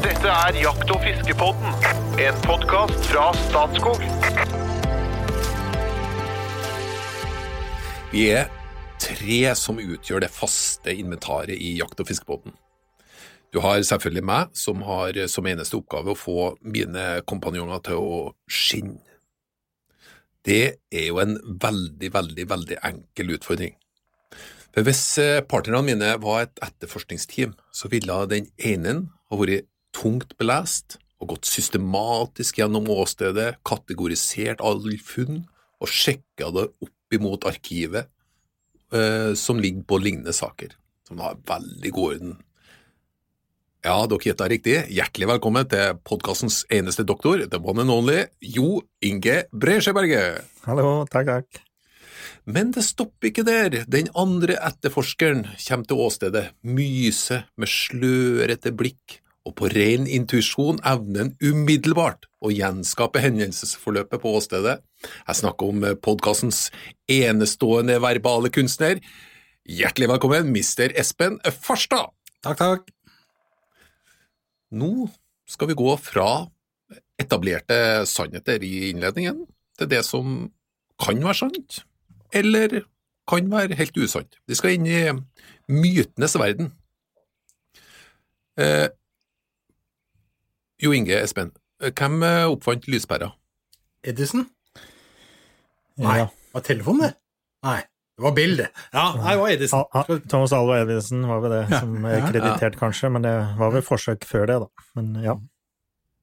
[0.00, 1.74] Dette er Jakt- og fiskepodden,
[2.24, 4.00] en podkast fra Statskog.
[8.08, 8.46] Vi er
[8.96, 12.54] tre som utgjør det faste inventaret i Jakt- og fiskepodden.
[13.52, 18.20] Du har selvfølgelig meg, som har som eneste oppgave å få mine kompanjonger til å
[18.48, 19.02] skinne.
[20.48, 23.76] Det er jo en veldig, veldig, veldig enkel utfordring.
[24.72, 28.94] For Hvis eh, partnerne mine var et etterforskningsteam, så ville den ene
[29.28, 35.44] ha vært tungt belest og gått systematisk gjennom åstedet, kategorisert alle funn
[35.80, 38.08] og sjekka det opp imot arkivet
[38.94, 40.72] eh, som ligger på lignende saker,
[41.08, 42.38] som har veldig god orden.
[43.80, 44.74] Ja, dere gjetta riktig.
[44.92, 50.44] Hjertelig velkommen til podkastens eneste doktor, the one and only, Jo Inge Bresjeberget.
[50.66, 51.62] Hallo, takk, takk.
[52.44, 53.78] Men det stopper ikke der.
[53.88, 61.24] Den andre etterforskeren kommer til åstedet, myser med slørete blikk, og på ren intuisjon evner
[61.24, 64.78] han umiddelbart å gjenskape hendelsesforløpet på åstedet.
[65.02, 66.68] Jeg snakker om podkastens
[67.10, 69.00] enestående verbale kunstner.
[69.66, 72.14] Hjertelig velkommen, mister Espen Farstad.
[72.44, 72.86] Takk, takk.
[74.70, 75.10] Nå
[75.50, 76.30] skal vi gå fra
[77.20, 79.42] etablerte sannheter i innledningen
[79.80, 80.46] til det som
[81.00, 81.82] kan være sant,
[82.36, 82.84] eller
[83.28, 84.38] kan være helt usant.
[84.46, 85.02] Vi skal inn i
[85.70, 86.72] mytenes verden.
[88.60, 88.88] Eh,
[90.82, 93.32] jo Inge Espen, hvem oppfant lyspæra?
[94.04, 94.46] Edison?
[96.00, 96.28] Nei, Ja.
[96.54, 97.14] var telefonen det?
[97.64, 98.68] Nei, det var Bill, det.
[98.92, 99.84] Ja, nei, det var Edison.
[99.92, 101.80] Ah, ah, Thomas Alva Edison var vel det Ja.
[101.80, 102.26] som er Ja.
[102.30, 104.66] kreditert, kanskje, men det var vel forsøk før det, da.
[104.96, 105.34] Men ja.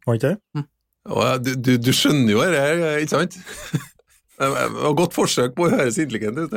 [0.08, 0.39] Var ikke det?
[0.55, 0.67] Mm.
[1.44, 3.38] Du, du, du skjønner jo det, ikke sant?
[4.38, 6.52] Det var Godt forsøk på å høres intelligent ut.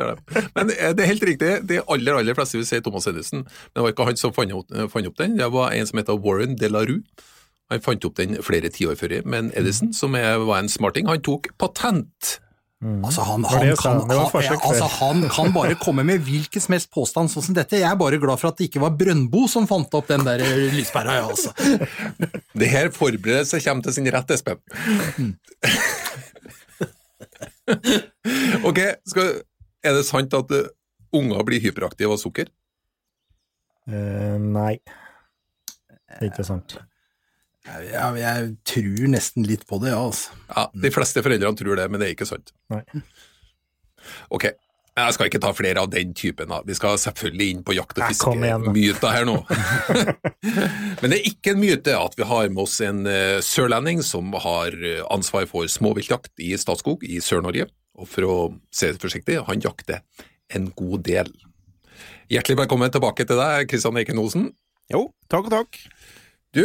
[0.54, 3.38] Men eh, det er helt riktig, de aller aller fleste vil si Thomas Edison.
[3.40, 5.96] Men det var ikke han som fant opp, fant opp den, det var en som
[5.96, 7.00] heter Warren de la Rue.
[7.70, 11.22] Han fant opp den flere tiår før, men Edison, som er, var en smarting, han
[11.22, 12.40] tok patent.
[12.80, 16.88] Altså, han, det han, kan, han, altså, han kan bare komme med hvilken som helst
[16.94, 17.76] påstand sånn som dette.
[17.76, 20.40] Jeg er bare glad for at det ikke var Brøndbo som fant opp den der
[20.72, 21.52] lyspæra, ja, altså.
[22.60, 24.64] Det her forberedelse kommer til sin rett, Espen.
[28.70, 28.80] ok,
[29.12, 29.28] skal,
[29.84, 30.72] er det sant at eh,
[31.20, 32.48] unger blir hyperaktive av sukker?
[33.90, 34.78] Uh, nei.
[36.16, 36.80] Det er ikke sant.
[37.68, 40.32] Jeg, jeg, tror nesten litt på det, ja, altså.
[40.48, 42.54] Ja, De fleste foreldrene tror det, men det er ikke sant.
[42.72, 42.80] Nei.
[44.32, 44.46] Ok,
[45.00, 46.48] jeg skal ikke ta flere av den typen.
[46.50, 46.60] da.
[46.66, 49.36] Vi skal selvfølgelig inn på jakt- og fiskemyter her nå.
[51.00, 54.32] men det er ikke en myte at vi har med oss en eh, sørlending som
[54.34, 57.68] har eh, ansvar for småviltjakt i Statskog i Sør-Norge.
[58.00, 58.36] Og for å
[58.74, 60.02] se det forsiktig, han jakter
[60.56, 61.32] en god del.
[62.30, 64.50] Hjertelig velkommen tilbake til deg, Kristian Eiken Osen.
[64.90, 65.80] Jo, takk og takk.
[66.56, 66.64] Du,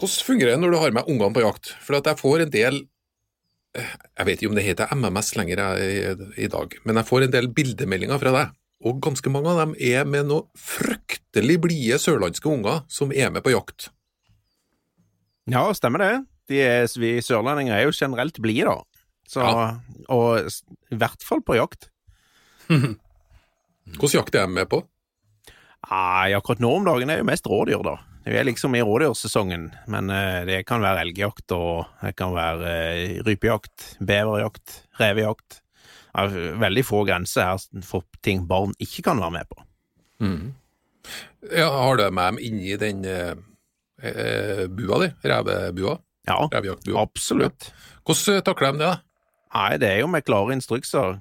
[0.00, 1.72] hvordan fungerer det når du har med ungene på jakt?
[1.84, 2.80] For at jeg får en del
[3.78, 5.90] eh, Jeg vet ikke om det heter MMS lenger i,
[6.46, 8.54] i dag, men jeg får en del bildemeldinger fra deg.
[8.84, 13.44] Og ganske mange av dem er med noe fryktelig blide sørlandske unger som er med
[13.46, 13.88] på jakt.
[15.50, 16.12] Ja, stemmer det.
[16.50, 19.04] De er, vi sørlendinger er jo generelt blide, da.
[19.30, 19.68] Så, Ja.
[20.12, 20.50] Og
[20.92, 21.88] i hvert fall på jakt.
[22.68, 24.82] Hvordan jakt er de med på?
[25.84, 27.96] Nei, akkurat nå om dagen er jo mest rådyr, da.
[28.24, 32.70] Vi er liksom i rådyrsesongen, men eh, det kan være elgjakt, og det kan være
[32.70, 35.60] eh, rypejakt, beverjakt, revejakt.
[36.14, 39.64] Det er veldig få grenser her for ting barn ikke kan være med på.
[41.52, 43.34] Ja, har du med dem inni den eh,
[44.00, 45.10] eh, bua di?
[45.26, 45.98] Revebua?
[46.24, 47.02] Ja, Revejaktbua?
[47.02, 47.72] absolutt.
[48.06, 48.86] Hvordan takler de det?
[48.86, 48.94] da?
[49.54, 51.18] Nei, det er jo med klare instrukser.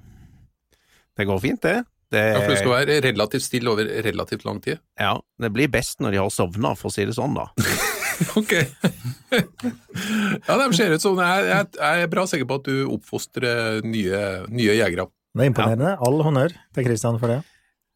[1.18, 1.84] Det går fint, det.
[2.14, 4.80] Det Ja, for Du skal være relativt stille over relativt lang tid.
[5.00, 7.50] Ja, det blir best når de har sovna, for å si det sånn, da.
[8.38, 8.52] Ok.
[10.48, 13.82] ja, de ser ut som Jeg, jeg, jeg er bra sikker på at du oppfostrer
[13.88, 14.20] nye,
[14.54, 15.08] nye jegere.
[15.34, 15.96] Det er imponerende.
[16.06, 17.40] All honnør til Kristian for det.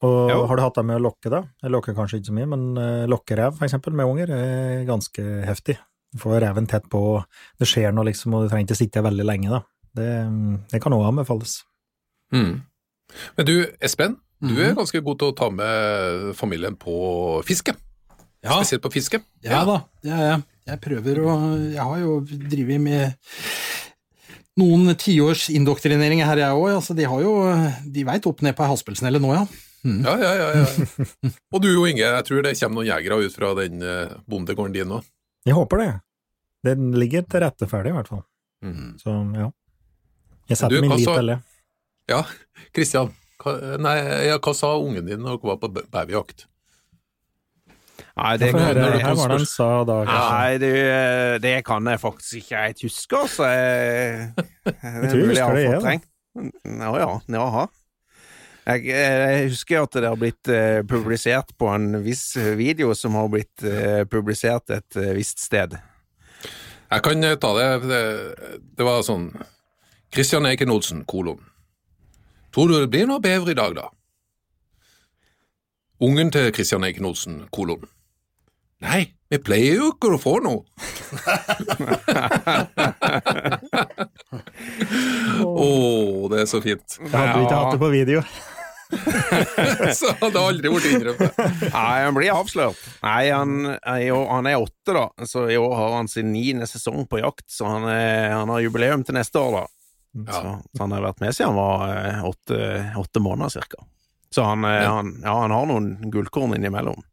[0.06, 0.40] Og Jo.
[0.50, 1.44] har du hatt deg med å lokke, da?
[1.64, 5.24] Jeg lokker kanskje ikke så mye, men uh, lokkerev, for eksempel, med unger, er ganske
[5.48, 5.78] heftig.
[6.14, 7.02] Du får reven tett på,
[7.62, 9.62] det skjer noe, liksom, og du trenger ikke sitte veldig lenge, da.
[9.98, 10.10] Det,
[10.74, 11.60] det kan òg anbefales.
[12.34, 12.60] Mm.
[13.38, 14.78] Men du, Espen, du er Mhm.
[14.78, 17.74] ganske god til å ta med familien på fiske.
[18.44, 19.22] Ja, Spesielt på fiske.
[19.44, 20.44] ja da, det er jeg.
[20.68, 21.34] Jeg prøver å
[21.74, 23.16] Jeg har jo drevet med
[24.58, 26.76] noen tiårs indoktrinering her, jeg òg.
[26.76, 27.34] Altså, de har jo
[27.94, 29.46] De veit opp ned på ei haspelsnelle nå, ja.
[29.88, 31.32] Ja, ja, ja, ja.
[31.54, 34.90] Og du Inge, jeg tror det kommer noen jegere ut fra den eh, bondegården din
[34.90, 35.02] nå.
[35.48, 35.92] Jeg håper det.
[36.66, 38.24] Den ligger til rette ferdig, i hvert fall.
[38.66, 38.98] Mm.
[39.00, 39.48] Så ja.
[40.50, 41.38] Jeg setter Du, min lit til det.
[42.08, 42.22] Ja,
[42.76, 43.12] Kristian,
[43.84, 46.46] nei, ja, hva sa ungen din når dere var på babyjakt?
[48.18, 49.98] Nei, det, kan, høre, det, her var det han sa da.
[50.08, 50.70] nei, du,
[51.42, 53.50] det kan jeg faktisk ikke helt huske, altså.
[53.52, 54.32] Jeg,
[54.66, 56.02] det er tror jeg husker det, jeg.
[56.78, 57.68] Ja, ja, jaha.
[58.68, 62.26] Jeg, jeg husker at det har blitt uh, publisert på en viss
[62.60, 65.78] video som har blitt uh, publisert et uh, visst sted.
[66.88, 67.70] Jeg kan eh, ta det.
[67.88, 68.02] Det,
[68.80, 69.30] det var sånn
[70.14, 71.40] Christian Eiken Olsen, kolon.
[72.58, 73.84] Tror du det blir noe bever i dag, da?
[76.02, 77.84] Ungen til Christian Eiken Olsen, kolon.
[78.82, 80.62] Nei, vi pleier jo ikke å få noe.
[85.46, 86.98] Å, det er så fint.
[87.02, 88.22] Jeg hadde ikke hatt det på video.
[89.98, 91.40] Så det hadde aldri blitt innrømt.
[91.74, 92.80] Nei, han blir avslørt.
[93.04, 97.04] Nei, han, år- han er åtte, da, så i år har han sin niende sesong
[97.12, 99.66] på jakt, så han, er, han har jubileum til neste år, da.
[100.26, 100.34] Ja.
[100.34, 102.58] Så, så han har vært med siden han var eh, åtte,
[102.98, 103.84] åtte måneder, cirka.
[104.34, 107.04] Så han, eh, han, ja, han har noen gullkorn innimellom.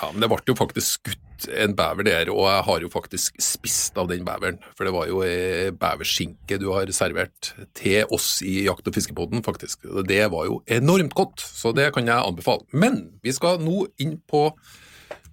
[0.00, 1.20] Ja, men det ble jo faktisk skutt
[1.60, 4.58] en bever der, og jeg har jo faktisk spist av den beveren.
[4.78, 9.44] For det var jo ei beverskinke du har servert til oss i Jakt- og fiskepodden,
[9.46, 9.86] faktisk.
[10.08, 12.64] Det var jo enormt godt, så det kan jeg anbefale.
[12.72, 14.48] Men vi skal nå inn på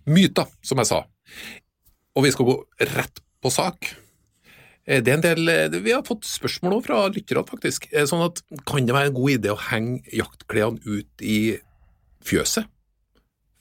[0.09, 1.03] myter, som jeg sa.
[2.17, 2.57] Og vi skal gå
[2.91, 3.93] rett på sak.
[4.91, 7.87] Eh, Det er en del, eh, Vi har fått spørsmål også fra lytterne, faktisk.
[7.93, 11.59] Eh, Sånn at, Kan det være en god idé å henge jaktklærne ut i
[12.23, 12.67] fjøset?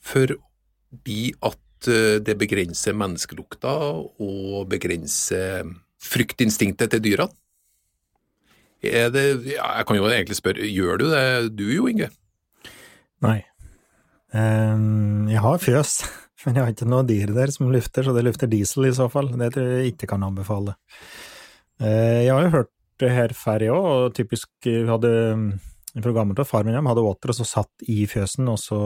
[0.01, 3.71] Fordi at det begrenser menneskelukta
[4.21, 5.65] og begrenser
[5.97, 7.27] fryktinstinktet til dyra.
[8.83, 12.11] Er det, jeg kan jo egentlig spørre, gjør du det du jo, Inge?
[13.19, 13.43] Nei.
[14.31, 16.03] Um, jeg har fjøs,
[16.45, 19.07] men jeg har ikke noe dyr der som lufter, så det lufter diesel i så
[19.11, 19.31] fall.
[19.39, 20.75] Det tror jeg ikke kan anbefale.
[21.81, 22.71] Eh, jeg har jo hørt
[23.01, 25.11] det her før, jeg òg, og typisk eh, hadde
[25.91, 28.81] fra gammelt av far min hadde åter og så satt i fjøsen, og så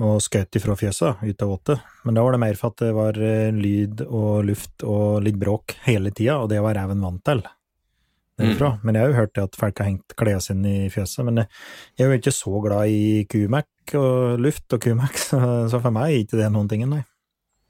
[0.00, 1.88] og skjøt ifra fjøset, ut av åtet.
[2.06, 5.36] Men da var det mer for at det var eh, lyd og luft og litt
[5.40, 7.42] bråk hele tida, og det var reven vant til
[8.40, 8.70] derifra.
[8.84, 12.06] Men jeg har jo hørt at folk har hengt klærne sine i fjøset, men jeg
[12.06, 13.26] er jo ikke så glad i
[13.98, 15.30] og luft og Q-Max,
[15.70, 17.02] så for meg er ikke det noen ting, nei.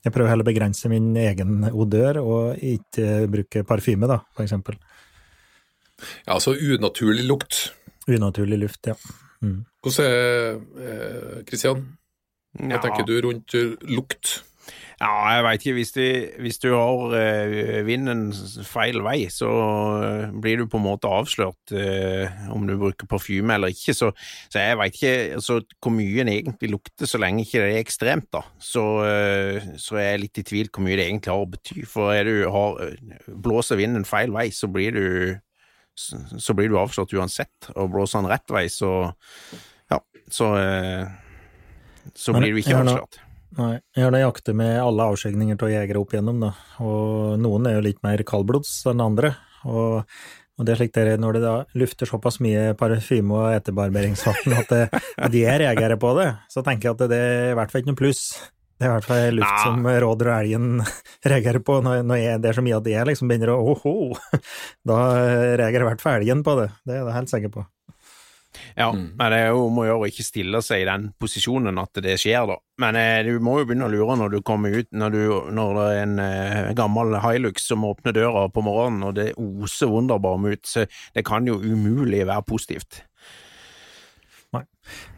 [0.00, 4.78] Jeg prøver heller å begrense min egen odør, og ikke bruke parfyme, da, for eksempel.
[6.24, 7.66] Ja, altså unaturlig lukt.
[8.08, 8.96] Unaturlig luft, ja.
[9.44, 9.62] Mm.
[9.84, 10.06] Hvordan
[10.84, 11.84] er Kristian?
[12.56, 14.40] Hva tenker du rundt eh, lukt?
[15.00, 15.74] Ja, jeg veit ikke.
[15.78, 16.02] Hvis du,
[16.44, 18.26] hvis du har uh, vinden
[18.68, 23.54] feil vei, så uh, blir du på en måte avslørt uh, om du bruker parfyme
[23.56, 23.94] eller ikke.
[23.96, 24.10] Så,
[24.52, 27.80] så jeg veit ikke altså, hvor mye en egentlig lukter, så lenge ikke det er
[27.80, 28.28] ekstremt.
[28.36, 28.42] da.
[28.60, 28.84] Så,
[29.80, 31.86] så er jeg litt i tvil hvor mye det egentlig har å bety.
[31.88, 32.84] For er du har,
[33.48, 35.08] blåser vinden feil vei, så blir du
[35.96, 37.72] så, blir du avslørt uansett.
[37.72, 38.92] Og blåser den rett vei, så
[39.88, 40.52] ja, så,
[42.12, 43.22] så blir du ikke avslørt.
[43.58, 46.52] Nei, jeg har jaktet med alle avskygninger av jegere opp igjennom, da,
[46.86, 49.32] og noen er jo litt mer kaldblods enn andre,
[49.66, 50.04] og,
[50.54, 54.54] og det er slik det er når det da lufter såpass mye parfyme og etterbarberingsvann
[54.60, 57.58] at, det- at de er jegere på det, så tenker jeg at det er i
[57.58, 58.22] hvert fall ikke noe pluss.
[58.80, 59.64] Det er i hvert fall luft Nei.
[59.66, 60.68] som råder og elgen
[61.34, 63.96] reagerer på, når, når jeg, det er så mye at jeg liksom begynner å åhå,
[64.88, 65.00] da
[65.60, 67.66] reagerer i hvert fall elgen på det, det er jeg helt sikker på.
[68.76, 69.12] Ja, Mm.
[69.16, 72.00] men det er jo om å gjøre jo ikke stille seg i den posisjonen at
[72.02, 72.56] det skjer, da.
[72.82, 75.74] Men eh, du må jo begynne å lure når du kommer ut, når, du, når
[75.78, 80.46] det er en eh, gammel Hilux som åpner døra på morgenen, og det oser Wunderbaum
[80.50, 83.02] ut, så det kan jo umulig være positivt.
[84.52, 84.64] Nei.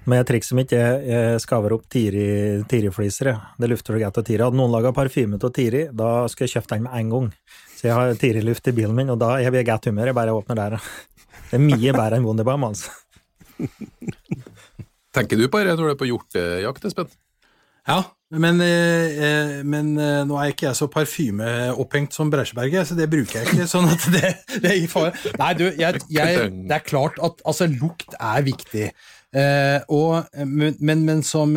[0.05, 3.33] Men trikset mitt er jeg skaver opp Tiri- Tiri-fliser.
[3.59, 4.43] det lufter du greit av Tiri.
[4.45, 7.31] Hadde noen laga parfyme av Tiri, da skulle jeg kjøpt den med en gang.
[7.79, 10.11] Så jeg har Tiri-luft i bilen min, og da er jeg i godt humør.
[10.12, 10.77] Jeg bare åpner der.
[11.49, 12.93] Det er mye bedre enn Wunderbaum, altså.
[15.16, 17.11] Tenker du på det når du er på hjortejakt, Espen?
[17.88, 22.97] Ja, men, eh, eh, men eh, nå er ikke jeg så parfymeopphengt som Breisjeberget, så
[22.97, 23.66] det bruker jeg ikke.
[23.69, 24.31] sånn at det,
[24.62, 25.11] det i fare.
[25.40, 28.87] Nei, du, jeg, jeg, det er klart at altså, lukt er viktig.
[29.33, 31.55] Eh, og, men, men, men som,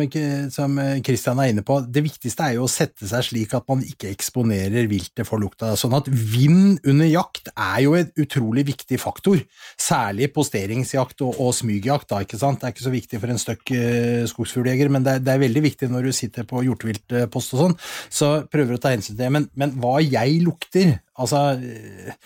[0.52, 3.82] som Christian er inne på, det viktigste er jo å sette seg slik at man
[3.84, 5.74] ikke eksponerer viltet for lukta.
[5.76, 9.42] Sånn at vind under jakt er jo en utrolig viktig faktor,
[9.80, 12.08] særlig posteringsjakt og, og smygjakt.
[12.12, 12.62] Da, ikke sant?
[12.62, 15.44] Det er ikke så viktig for en støkk eh, skogsfugljeger, men det er, det er
[15.44, 19.24] veldig viktig når du sitter på hjorteviltpost og sånn, så prøver å ta hensyn til
[19.26, 19.32] det.
[19.36, 22.16] Men, men hva jeg lukter, altså eh,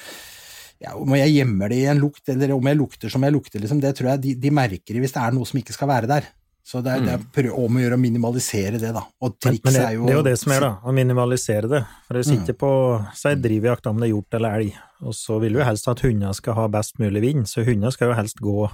[0.81, 3.61] ja, om jeg gjemmer det i en lukt, eller om jeg lukter som jeg lukter,
[3.61, 6.09] liksom, det tror jeg de, de merker hvis det er noe som ikke skal være
[6.11, 6.29] der.
[6.71, 9.03] Så det er, det er prøv, om å gjøre å minimalisere det, da.
[9.25, 10.71] Og det, er jo det er jo det som er, da.
[10.85, 11.81] Å minimalisere det.
[12.07, 12.71] For det sitter på
[13.17, 16.33] si drivjakt om det er hjort eller elg, og så vil du helst at hundene
[16.37, 18.69] skal ha best mulig vind, så hundene skal jo helst gå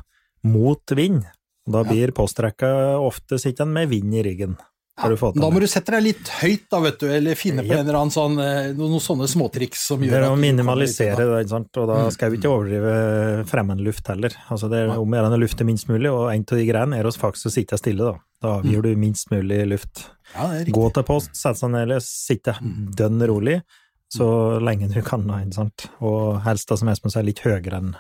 [0.47, 1.25] mot vind.
[1.67, 2.69] Og da blir postrekka
[3.03, 4.59] ofte sittende med vind i ryggen.
[4.97, 7.79] Få Da må du sette deg litt høyt, da, vet du, eller finne på Yep.
[7.83, 11.17] en eller annen sånn, eh, noen, sånne småtriks som Det gjør er at å minimalisere
[11.21, 11.77] det, ikke sant?
[11.77, 14.33] og da skal vi ikke overdrive fremmedluft heller.
[14.49, 16.97] Altså det er om å gjøre å lufte minst mulig, og en av de greiene
[16.97, 18.17] er å faktisk sitte stille, da.
[18.41, 20.07] Da avgir du minst mulig luft.
[20.35, 20.73] Ja, det er.
[20.73, 22.57] Gå til post, sette seg ned, eller sitte
[22.97, 23.63] dønn rolig,
[24.09, 25.91] så lenge du kan, da, ikke sant.
[26.01, 27.97] Og helst da, som Espen sier, litt høyere enn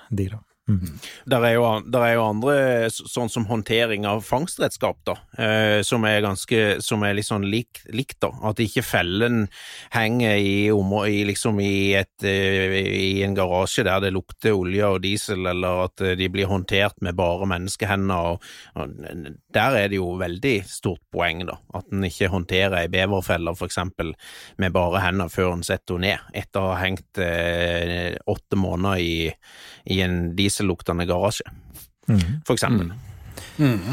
[0.66, 0.98] dyra.
[1.26, 2.54] Der er, jo, der er jo andre,
[2.90, 7.80] sånn som håndtering av fangstredskap, da, eh, som er ganske Som er litt sånn lik,
[7.94, 8.30] likt, da.
[8.46, 9.46] At ikke fellen
[9.94, 15.02] henger i, i, liksom i, et, eh, i en garasje der det lukter olje og
[15.04, 18.36] diesel, eller at eh, de blir håndtert med bare menneskehender.
[18.36, 18.42] Og,
[18.76, 18.96] og
[19.54, 21.58] der er det jo veldig stort poeng, da.
[21.76, 24.14] At en ikke håndterer ei beverfelle, for eksempel,
[24.58, 29.00] med bare hender før en setter henne ned, etter å ha hengt eh, åtte måneder
[29.02, 29.30] i,
[29.94, 31.44] i en dieselluktende garasje,
[32.08, 32.42] mm.
[32.46, 32.92] for eksempel.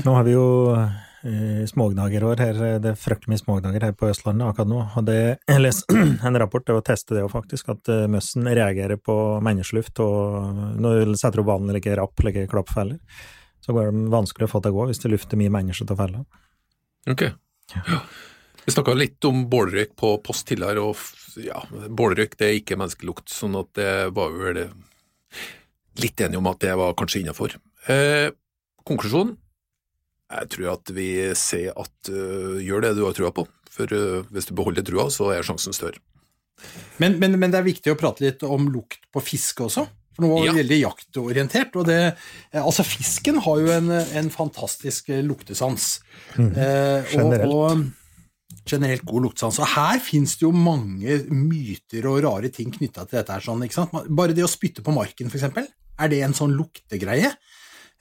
[0.03, 4.47] Nå har vi jo eh, smågnagerår her, det er fryktelig mye smågnager her på Østlandet
[4.47, 4.81] akkurat nå.
[4.99, 5.19] Og det,
[5.51, 9.17] jeg leste en rapport, det var å teste det faktisk, at eh, møssen reagerer på
[9.43, 12.99] menneskeluft, og når du setter opp vanlige rapp, like klappfeller,
[13.63, 15.99] så går det vanskelig å få til å gå hvis det lufter mye mennesker til
[15.99, 16.23] fella.
[17.09, 17.27] Ok.
[17.73, 17.99] Ja.
[18.63, 23.31] Vi snakka litt om bålrøyk på post tidligere, og ja, bålrøyk det er ikke menneskelukt,
[23.31, 24.59] sånn at det var vel
[26.01, 27.55] litt enige om at det var kanskje innafor.
[27.91, 28.29] Eh,
[28.87, 29.35] konklusjon?
[30.33, 34.23] Jeg tror at vi ser at uh, gjør det du har trua på, for uh,
[34.33, 35.99] hvis du beholder trua, så er sjansen større.
[37.01, 39.83] Men, men, men det er viktig å prate litt om lukt på fiske også.
[40.13, 40.55] For nå var vi Ja.
[40.57, 41.75] veldig jaktorientert.
[41.75, 41.99] og det,
[42.53, 45.99] eh, altså Fisken har jo en, en fantastisk luktesans.
[46.37, 46.57] luktesans.
[46.57, 47.49] Eh, Generelt.
[47.49, 49.59] Og, og generelt god luktesans.
[49.59, 53.33] Og her fins det jo mange myter og rare ting knytta til dette.
[53.33, 53.93] her, sånn, ikke sant?
[54.09, 55.67] Bare det å spytte på marken, for eksempel.
[56.01, 57.33] Er det en sånn luktegreie?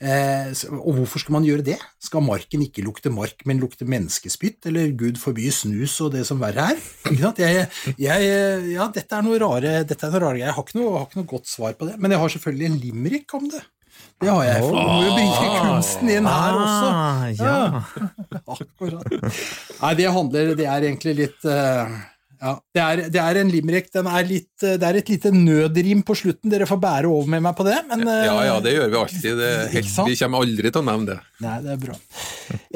[0.03, 0.49] Eh,
[0.81, 1.77] og hvorfor skal man gjøre det?
[2.03, 6.41] Skal marken ikke lukte mark, men lukte menneskespytt, eller gud forby snus og det som
[6.43, 6.81] verre er?
[7.39, 7.69] Jeg,
[8.03, 8.33] jeg,
[8.73, 10.49] ja, dette er noe rare dette er noe rare greier.
[10.49, 12.69] Jeg har ikke noe, har ikke noe godt svar på det, men jeg har selvfølgelig
[12.71, 13.63] en limerick om det.
[14.23, 16.91] Det har jeg, for du må jo bringe kunsten inn her også.
[16.91, 17.55] Ah, ja.
[18.57, 19.17] Akkurat.
[19.83, 21.97] Nei, det handler Det er egentlig litt eh,
[22.43, 23.87] Ja, det er, det er en limerick.
[23.95, 26.51] Den er litt, eh, det er et lite nødrim på slutten.
[26.51, 28.99] Dere får bære over med meg på det, men eh, Ja ja, det gjør vi
[28.99, 29.37] alltid.
[29.39, 31.19] Det helt, vi kommer aldri til å nevne det.
[31.45, 31.99] Nei, det er bra.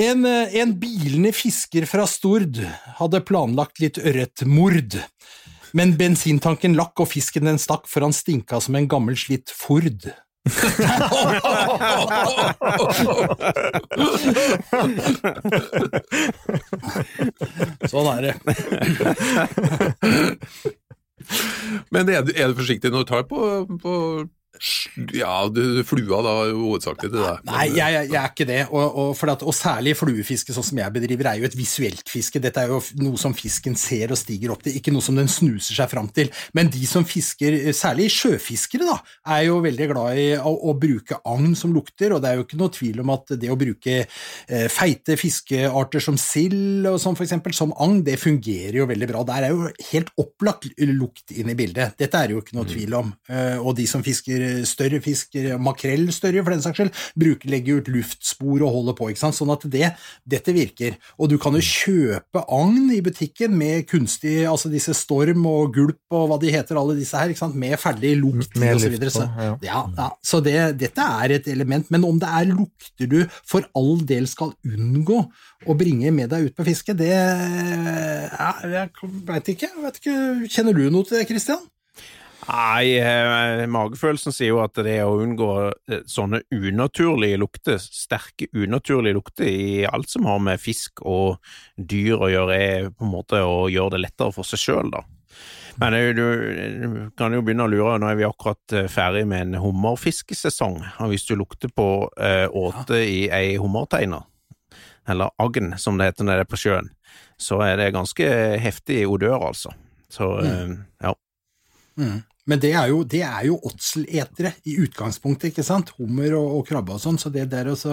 [0.06, 2.62] En, eh, en bilende fisker fra Stord
[3.00, 5.00] hadde planlagt litt ørretmord.
[5.76, 10.06] Men bensintanken lakk og fisken den stakk, for han stinka som en gammel slitt Ford.
[17.90, 18.34] sånn er det.
[21.90, 23.92] Men er du, er du forsiktig når du tar på, på
[25.16, 27.42] Ja, du, flua da hovedsakelig til deg.
[27.48, 28.60] Nei, jeg, jeg, jeg er ikke det.
[28.70, 32.10] Og, og, for at, og særlig fluefiske, sånn som jeg bedriver, er jo et visuelt
[32.10, 32.42] fiske.
[32.42, 35.30] Dette er jo noe som fisken ser og stiger opp til, ikke noe som den
[35.30, 36.30] snuser seg fram til.
[36.56, 38.98] Men de som fisker, særlig sjøfiskere, da,
[39.36, 42.46] er jo veldig glad i å, å bruke agn som lukter, og det er jo
[42.46, 47.16] ikke noe tvil om at det å bruke eh, feite fiskearter som sild og sånn
[47.18, 49.24] for eksempel, som agn, det fungerer jo veldig bra.
[49.28, 51.96] Der er jo helt opplagt lukt inn i bildet.
[52.00, 53.12] Dette er det jo ikke noe tvil om.
[53.30, 57.80] Eh, og de som fisker større fisk, makrell større for den saks skyld, bruker, legger
[57.80, 59.38] ut luftspor og holder på, ikke sant.
[59.38, 59.90] Sånn at det,
[60.28, 60.96] dette virker.
[61.20, 66.16] Og du kan jo kjøpe agn i butikken med kunstig, altså disse storm og gulp
[66.16, 68.92] og hva de heter, alle disse her, ikke sant, med ferdig lukt Med og så
[68.92, 69.12] videre.
[69.12, 69.54] Så, ja.
[69.64, 70.08] ja, ja.
[70.24, 71.90] så det, dette er et element.
[71.94, 75.22] Men om det er lukter du for all del skal unngå
[75.66, 78.90] å bringe med deg ut på fiske, det ja, Jeg
[79.26, 79.70] veit ikke.
[79.70, 80.18] Jeg vet ikke.
[80.52, 81.64] Kjenner du noe til det, Christian?
[82.46, 85.50] Nei, eh, magefølelsen sier jo at det å unngå
[85.90, 91.40] eh, sånne unaturlige lukter, sterke unaturlige lukter i alt som har med fisk og
[91.74, 95.02] dyr å gjøre, er på en måte å gjøre det lettere for seg sjøl, da.
[95.82, 99.48] Men eh, du, du kan jo begynne å lure, nå er vi akkurat ferdig med
[99.48, 104.22] en hummerfiskesesong, og hvis du lukter på eh, åte i ei hummerteiner,
[105.10, 106.94] eller agn som det heter når det er på sjøen,
[107.42, 108.30] så er det ganske
[108.62, 109.74] heftig odør, altså.
[110.14, 111.12] Så eh, ja.
[112.46, 115.90] Men det er jo, det er jo åtseletere i utgangspunktet, ikke sant?
[115.98, 117.18] Hummer og, og krabbe og sånn.
[117.18, 117.92] så det der også...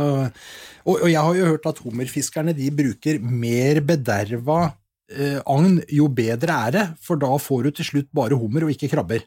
[0.85, 4.59] Og, og jeg har jo hørt at hummerfiskerne de bruker mer bederva
[5.09, 8.75] eh, agn, jo bedre er det, for da får du til slutt bare hummer og
[8.75, 9.25] ikke krabber.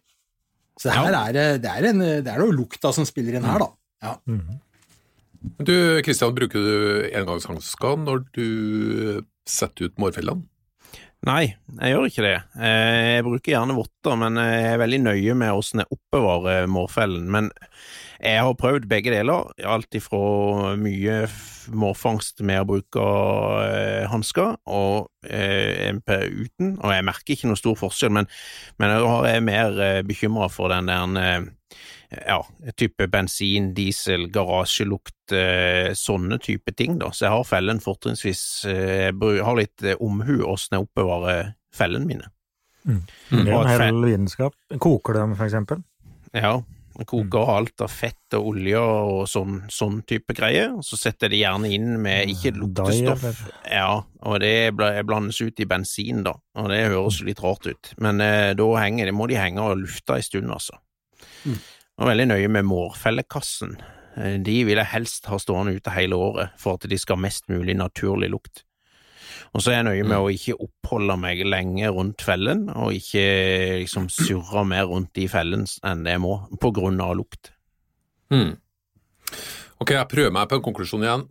[0.79, 3.65] Så her er det, det, er en, det er noe lukta som spiller inn her,
[3.65, 3.71] da.
[4.07, 4.15] Ja.
[5.67, 8.47] Du Kristian, bruker du engangshansker når du
[9.49, 10.47] setter ut mårfellene?
[11.27, 12.37] Nei, jeg gjør ikke det.
[12.63, 17.25] Eh, Jeg bruker gjerne votter, men jeg er veldig nøye med hvordan jeg oppbevarer mårfellen.
[17.35, 17.49] Men
[18.23, 21.17] jeg har prøvd begge deler, alt ifra mye
[21.75, 23.09] mårfangst med å bruke
[23.67, 28.31] eh, hansker og eh, MP uten, og jeg merker ikke noe stor forskjell, men,
[28.79, 31.51] men jeg er mer bekymra for den der
[32.11, 32.39] ja,
[32.79, 37.11] type bensin, diesel, garasjelukt, eh, sånne type ting, da.
[37.13, 42.31] Så jeg har fellen fortrinnsvis eh, har litt eh, omhu åssen jeg oppbevarer fellene mine.
[42.87, 44.55] Det er en hel vitenskap.
[44.79, 45.83] Koker du dem, for eksempel?
[46.37, 46.61] Ja,
[46.97, 51.35] jeg koker alt av fett og olje og sånn, sånn type greier, så setter jeg
[51.35, 53.43] det gjerne inn med ikke luktestoff.
[53.69, 53.91] Ja,
[54.25, 58.55] og det blandes ut i bensin, da, og det høres litt rart ut, men eh,
[58.57, 60.81] da henger, det må de henge og lufte en stund, altså.
[61.97, 63.77] Og veldig nøye med mårfellekassen.
[64.17, 67.27] Eh, De vil jeg helst ha stående ute hele året, for at de skal ha
[67.29, 68.65] mest mulig naturlig lukt.
[69.55, 73.81] Og så er jeg nøye med å ikke oppholde meg lenge rundt fellen, og ikke
[73.85, 77.53] liksom surre mer rundt i fellen enn det jeg må, på grunn av lukt.
[78.33, 78.57] Mm.
[79.81, 81.29] Ok, jeg prøver meg på en konklusjon igjen.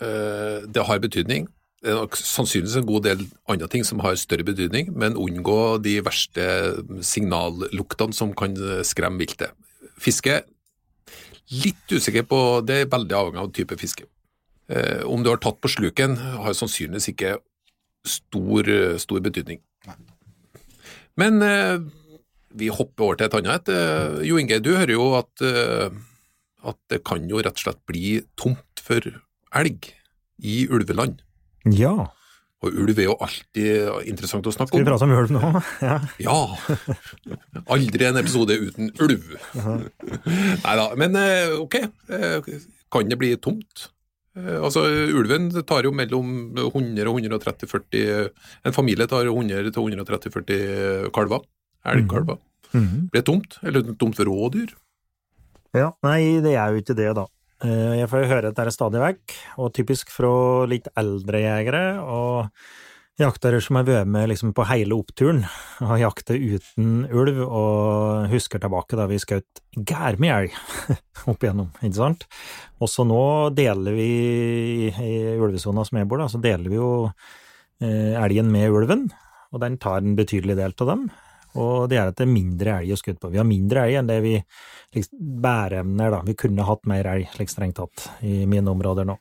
[0.00, 1.48] Eh, Det har betydning.
[1.82, 5.82] Det er nok sannsynligvis en god del andre ting som har større betydning, men unngå
[5.82, 6.44] de verste
[7.02, 8.54] signalluktene som kan
[8.86, 9.50] skremme viltet.
[10.02, 10.40] Fiske,
[11.52, 14.06] litt usikker på, det er veldig avhengig av type fiske.
[14.72, 17.36] Eh, Om du har tatt på sluken, har sannsynligvis ikke
[18.08, 19.60] stor, stor betydning.
[21.20, 21.76] Men eh,
[22.56, 23.68] vi hopper over til et annet.
[23.72, 25.92] Eh, Jo Inge, du hører jo at, eh,
[26.64, 29.04] at det kan jo rett og slett bli tomt for
[29.54, 29.92] elg
[30.42, 31.20] i ulveland.
[31.68, 32.10] Ja.
[32.62, 34.90] Og ulv er jo alltid interessant å snakke Skal vi om.
[34.92, 35.62] prate om ulv nå?
[35.88, 35.96] Ja.
[36.22, 36.36] Ja!
[37.74, 39.32] Aldri en episode uten ulv.
[40.64, 41.74] Nei da, men eh, ok.
[42.14, 42.52] eh,
[42.92, 43.88] Kan det bli tomt?
[44.38, 48.30] Eh, Altså, Ulven tar jo mellom 100 og 130-40
[48.68, 51.42] En familie tar 100 til 130-40 kalver.
[51.84, 52.38] Elgkalver.
[52.72, 53.08] Mhm.
[53.12, 53.58] Blir det tomt?
[53.66, 54.70] Eller tomt for rådyr?
[55.74, 57.26] Ja, nei, det er jo ikke det, da.
[57.62, 60.32] Eh, Jeg får høre dette stadig vekk, og typisk fra
[60.70, 62.48] litt eldre jegere og
[63.20, 65.42] jaktere som har vært med liksom på hele oppturen
[65.84, 70.56] og jakter uten ulv, og husker tilbake da vi skjøt gærmye elg
[71.30, 72.26] opp igjennom, ikke sant?
[72.82, 73.22] Også nå
[73.54, 74.08] deler vi
[74.90, 76.90] i ulvesona som jeg bor, da, så deler vi jo
[77.84, 79.06] eh, elgen med ulven,
[79.52, 81.06] og den tar en betydelig del av dem.
[81.60, 83.30] Og det gjør at det er mindre elg å skutt på.
[83.32, 86.20] Vi har mindre elg enn det vi liksom, bæreevner, da.
[86.26, 89.18] Vi kunne hatt mer elg, slik strengt tatt, i mine områder nå.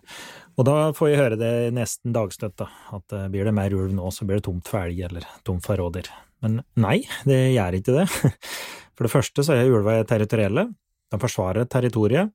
[0.59, 2.69] Og da får jeg høre det nesten dagstøtt, da.
[2.95, 5.65] At uh, blir det mer ulv nå, så blir det tomt for elg, eller tomt
[5.67, 6.11] for rådyr.
[6.41, 8.07] Men nei, det gjør ikke det.
[9.01, 10.67] For det første så er ulva territorielle.
[11.09, 12.29] De forsvarer territoriet.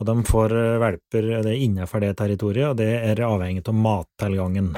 [0.00, 4.70] Og de får eh, valper det innenfor det territoriet, og det er avhengig av mattilgangen.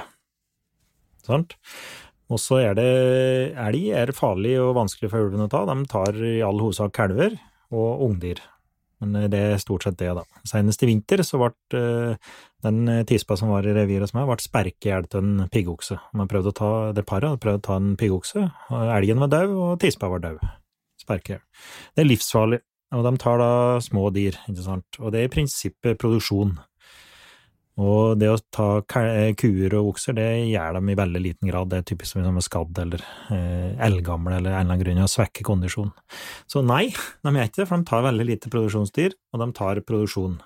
[1.22, 1.54] Sant?
[2.32, 2.88] Og så er det
[3.60, 5.66] elg er farlig og vanskelig for ulven å ta.
[5.68, 7.36] De tar i all hovedsak kalver
[7.72, 8.40] og ungdyr.
[9.02, 10.24] Men eh, det er stort sett det, da.
[10.48, 14.38] Senest i vinter så ble eh, den tispa som var i reviret hos meg, ble
[14.42, 15.98] sperket i hjel av en piggokse.
[16.18, 18.44] Man prøvde å ta det paret, hadde prøvd å ta en piggokse.
[18.96, 20.44] Elgen var død, og tispa var død.
[21.02, 21.42] Sperket i hjel.
[21.96, 22.60] Det er livsfarlig,
[22.94, 25.00] og de tar da små dyr, ikke sant.
[25.00, 26.54] Og det er i prinsippet produksjon.
[27.80, 31.70] Og det å ta kuer og okser, det gjør de i veldig liten grad.
[31.72, 35.08] Det er typisk som er skadd eller eh, eldgamle eller en eller annen grunn å
[35.08, 35.92] svekke kondisjon.
[36.50, 39.80] Så nei, de gjør ikke det, for de tar veldig lite produksjonsdyr, og de tar
[39.88, 40.36] produksjon.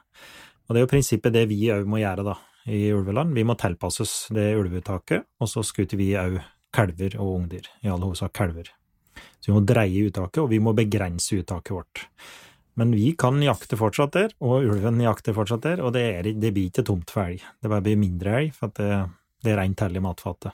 [0.66, 2.38] Og det er jo prinsippet det vi òg må gjøre da,
[2.70, 3.34] i ulveland.
[3.34, 6.38] Vi må tilpasses det ulveuttaket, og så skuter vi òg
[6.76, 8.70] kalver og ungdyr, i all hovedsak kalver.
[9.40, 12.06] Så vi må dreie uttaket, og vi må begrense uttaket vårt.
[12.76, 16.52] Men vi kan jakte fortsatt der, og ulven jakter fortsatt der, og det, er, det
[16.52, 17.44] blir ikke tomt for elg.
[17.62, 18.90] Det bare blir mindre elg, for det,
[19.44, 20.52] det er rent tell i matfatet.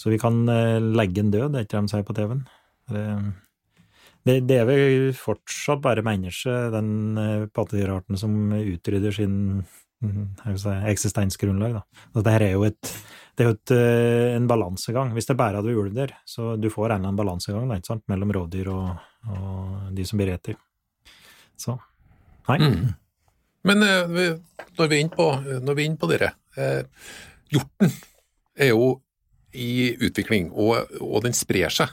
[0.00, 2.42] Så vi kan eh, legge den død, det er ikke det de sier på TV-en.
[2.90, 10.72] Det, det, er vel fortsatt bare mennesket, den eh, pattedyrarten, som utrydder sin mm, si,
[10.94, 11.76] eksistensgrunnlag.
[11.76, 12.06] Da.
[12.14, 12.94] Så det her er jo et,
[13.36, 15.12] det er jo et, eh, en balansegang.
[15.16, 18.00] Hvis det bare hadde vært ulv der, så du får en eller annen balansegang da,
[18.08, 19.06] mellom rovdyr og,
[19.36, 20.56] og de som blir etter.
[21.60, 21.76] Så
[22.48, 22.58] nei.
[22.58, 22.88] Mm.
[23.68, 24.36] Men eh,
[24.78, 25.28] når vi er inne på,
[25.60, 26.82] når vi er inn på dere eh,
[27.50, 27.92] Hjorten
[28.60, 28.94] er jo
[29.50, 31.90] i utvikling, og, og den sprer seg.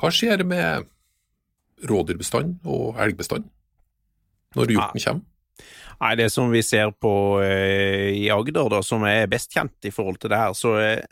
[0.00, 0.86] Hva skjer med
[1.84, 3.50] rådyrbestanden og elgbestanden
[4.54, 5.24] når hjorten kommer?
[6.00, 7.12] Nei, det som vi ser på
[7.44, 11.04] eh, i Agder, da, som er best kjent i forhold til det her, så er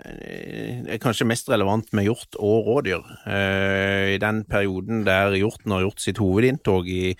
[0.89, 3.05] det kanskje mest relevant med hjort og rådyr.
[3.31, 7.13] Eh, I den perioden der hjorten har gjort sitt hovedinntog i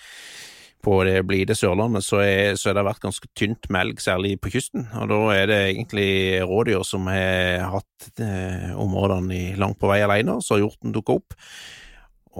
[0.83, 4.35] på det blide Sørlandet, så, er, så har det vært ganske tynt med elg, særlig
[4.43, 4.89] på kysten.
[4.99, 6.09] Og da er det egentlig
[6.49, 11.23] rådyr som har hatt eh, områdene i, langt på vei alene, så har hjorten dukket
[11.23, 11.39] opp.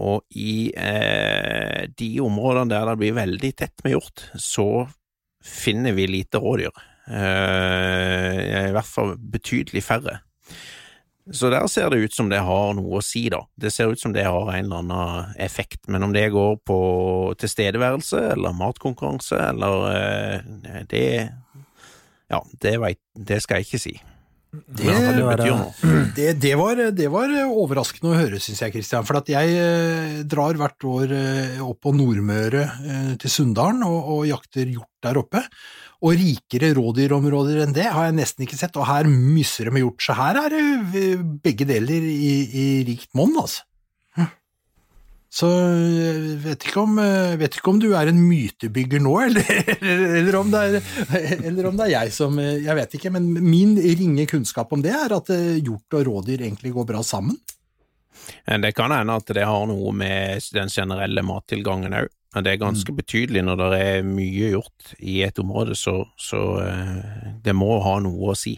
[0.03, 4.87] Og i eh, de områdene der det blir veldig tett med hjort, så
[5.43, 6.75] finner vi lite rådyr.
[7.13, 10.21] Eh, I hvert fall betydelig færre.
[11.31, 13.45] Så der ser det ut som det har noe å si, da.
[13.55, 16.79] Det ser ut som det har en eller annen effekt, men om det går på
[17.39, 21.07] tilstedeværelse eller matkonkurranse eller eh, det
[22.33, 23.95] Ja, det, vet, det skal jeg ikke si.
[24.53, 25.61] Det, det betyr
[26.17, 29.07] det, det, var, det var overraskende å høre, syns jeg, Kristian.
[29.09, 34.11] For at jeg eh, drar hvert år eh, opp på Nordmøre eh, til Sunndalen og,
[34.17, 35.41] og jakter hjort der oppe.
[36.03, 39.85] Og rikere rådyrområder enn det har jeg nesten ikke sett, og her mysser de med
[39.85, 40.03] hjort.
[40.03, 41.13] Så her er det
[41.45, 43.63] begge deler i, i rikt monn, altså.
[45.33, 46.99] Så jeg vet ikke, om,
[47.41, 50.77] vet ikke om du er en mytebygger nå, eller, eller, om er,
[51.39, 54.93] eller, om det er, jeg som Jeg vet ikke, men min ringe kunnskap om det
[54.93, 55.33] er at
[55.65, 57.39] hjort og rådyr egentlig går bra sammen.
[58.45, 62.13] Det kan hende at det har noe med den generelle mattilgangen òg.
[62.33, 66.39] Det er ganske betydelig når det er mye gjort i et område, så, så
[67.45, 68.55] det må ha noe å si.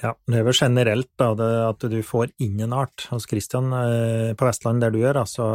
[0.00, 3.04] Ja, det er vel generelt da, det, at du får ingen art.
[3.10, 5.48] Hos Christian eh, på Vestlandet, der du gjør, så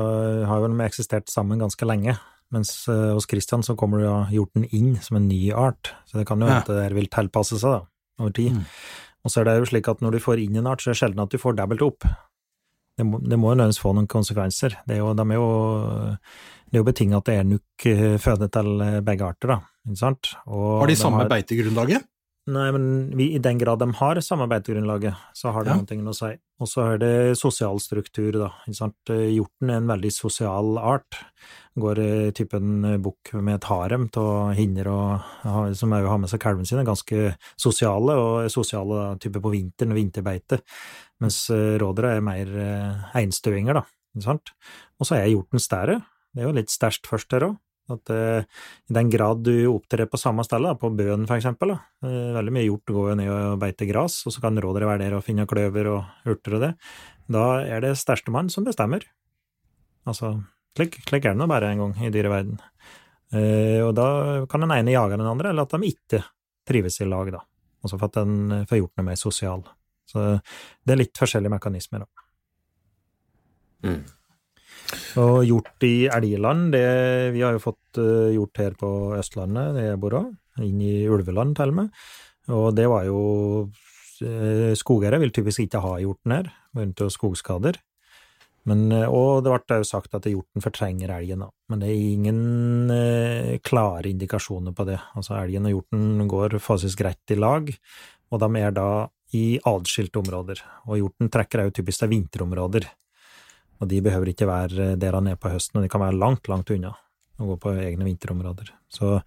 [0.46, 2.14] har vel de eksistert sammen ganske lenge.
[2.54, 6.22] Mens eh, hos Kristian så kommer du av hjorten inn som en ny art, så
[6.22, 6.86] det kan jo hende ja.
[6.86, 7.82] det vil tilpasse seg da,
[8.22, 8.60] over tid.
[8.60, 8.64] Mm.
[9.26, 10.96] Og så er det jo slik at når du får inn en art, så er
[10.96, 12.08] det sjelden at du får dobbelt opp.
[12.98, 14.80] Det må, det må jo nødvendigvis få noen konsekvenser.
[14.88, 15.50] Det er jo, de er jo,
[16.68, 19.60] det er jo betinget at det er nok eh, føde til begge arter, da.
[19.88, 20.32] Ikke sant?
[20.50, 21.32] Og har de samme har...
[21.32, 22.08] beitegrunnlaget?
[22.48, 22.84] Nei, men
[23.20, 25.98] vi, i den grad de har samme beitegrunnlaget, så har det ja.
[26.00, 26.30] noe å si.
[26.64, 28.52] Og så er det sosial struktur, da.
[28.64, 29.12] Ikke sant?
[29.12, 31.20] Hjorten er en veldig sosial art.
[31.78, 32.00] Går
[32.38, 36.88] typen bukk med et harem til hinner og som òg har med seg kalvene sine,
[36.88, 40.64] ganske sosiale, og sosiale type på vinteren, vinterbeite.
[41.24, 41.38] Mens
[41.82, 43.86] rådere er mer eh, einstøinger, da.
[44.14, 44.52] Ikke sant?
[44.98, 45.98] Og så er hjorten stære.
[46.34, 47.58] Det er jo litt sterkt først her òg.
[47.88, 48.44] At uh,
[48.92, 51.72] I den grad du opptrer på samme sted, på bøen for eksempel,
[52.04, 55.16] veldig mye hjort går jo ned og beiter gras, og så kan rådere være der
[55.16, 56.74] og finne kløver og urter og det,
[57.32, 59.08] da er det sterstemann som bestemmer.
[60.08, 60.34] Altså,
[60.76, 62.60] slik, slik er det nå bare en gang i dyreverden.
[63.32, 64.10] Uh, og da
[64.52, 66.26] kan den ene jage den andre, eller at de ikke
[66.68, 67.44] trives i lag, da.
[67.84, 69.64] Altså for at den får gjort noe mer sosial.
[70.08, 72.26] Så det er litt forskjellige mekanismer, da.
[73.88, 74.06] Mm.
[75.20, 76.88] Og hjort i Elgeland, det
[77.36, 80.32] vi har jo fått hjort gjort her på Østlandet, det jeg bor av,
[80.64, 81.90] inn i ulveland til og med.
[82.54, 83.20] Og det var jo
[83.68, 87.10] uh, Skogeiere vil typisk ikke ha hjorten her, pga.
[87.10, 87.80] skogskader.
[88.68, 91.52] Men, uh, og det ble jo sagt at hjorten fortrenger elgen, da.
[91.70, 95.00] Men det er ingen eh, klare indikasjoner på det.
[95.20, 97.72] Altså elgen og hjorten går forholdsvis greit i lag,
[98.32, 98.90] og de er da
[99.36, 100.62] i atskilte områder.
[100.88, 102.88] Og hjorten trekker òg typisk til vinterområder.
[103.82, 106.48] Og de behøver ikke være der han er på høsten, og de kan være langt,
[106.50, 106.94] langt unna
[107.38, 108.72] og gå på egne vinterområder.
[108.90, 109.20] Så,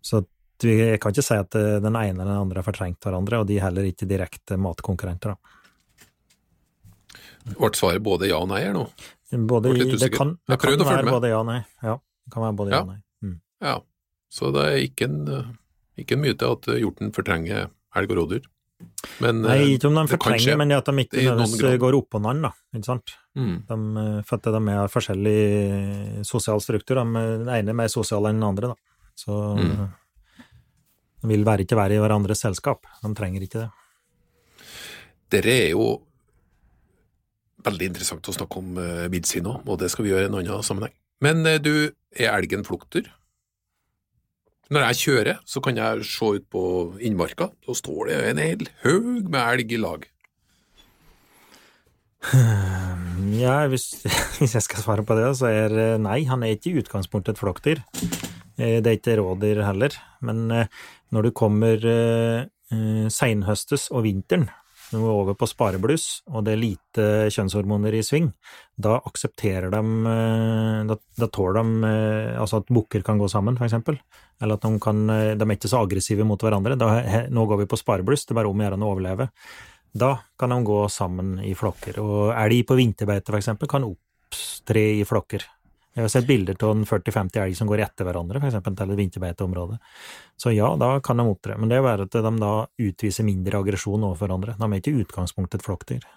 [0.00, 0.22] så
[0.62, 3.48] jeg kan ikke si at eh, den ene eller den andre har fortrengt hverandre, og
[3.50, 5.34] de er heller ikke direkte matkonkurrenter.
[7.52, 8.86] Ble svaret både ja og nei her nå?
[9.48, 11.58] Både i, det kan, det kan være både ja og nei.
[11.82, 12.98] Ja, det kan være både ja, ja og nei.
[13.24, 13.36] Mm.
[13.64, 13.76] Ja,
[14.32, 15.20] så det er ikke en,
[16.00, 18.48] ikke en myte at hjorten fortrenger elg og rådyr?
[19.22, 22.52] Men, Nei, ikke om de fortrenger, men at de ikke nødvendigvis går oppå hverandre.
[22.74, 23.14] Ikke sant?
[23.38, 23.56] Mm.
[23.68, 27.00] De, eh, for at de har forskjellig sosial struktur.
[27.00, 29.04] De, den ene er mer sosial enn den andre, da.
[29.18, 29.72] Så mm.
[31.22, 32.88] de vil være ikke være i hverandres selskap.
[33.02, 33.70] De trenger ikke det.
[35.32, 35.86] Dere er jo
[37.62, 40.38] veldig interessant å snakke om uh, villsvin òg, og det skal vi gjøre i en
[40.40, 40.94] annen sammenheng.
[41.22, 43.06] Men du, er elgen flukter?
[44.72, 46.62] Når jeg kjører, så kan jeg se ut på
[47.04, 50.08] innmarka, så står det en hel haug med elg i lag.
[53.32, 54.02] Ja, hvis,
[54.38, 57.40] hvis, jeg skal svare på det, så er nei, han er ikke i utgangspunktet et
[57.40, 57.80] flokkdyr.
[58.58, 60.70] Eh, det er ikke rådyr heller, men eh,
[61.14, 62.44] når du kommer eh,
[63.12, 64.48] seinhøstes og vinteren,
[64.92, 68.28] når du er over på sparebluss og det er lite kjønnshormoner i sving,
[68.76, 69.82] da aksepterer de
[70.88, 71.90] Da, da tåler de
[72.40, 73.98] altså at bukker kan gå sammen, eksempel.
[74.42, 76.76] Eller at de, kan, de er ikke så aggressive mot hverandre.
[76.78, 76.88] Da,
[77.30, 79.28] nå går vi på sparebluss, det er bare om å gjøre å overleve.
[79.92, 82.00] Da kan de gå sammen i flokker.
[82.02, 85.44] Og elg på vinterbeite, eksempel, kan opptre i flokker.
[85.92, 88.62] Jeg har sett bilder av 40-50 elg som går etter hverandre, f.eks.
[88.64, 89.76] til et vinterbeiteområde.
[90.40, 91.58] Så ja, da kan de opptre.
[91.60, 94.56] Men det er bare at de da utviser mindre aggresjon overfor hverandre.
[94.56, 96.08] De er ikke i utgangspunktet et flokkdyr.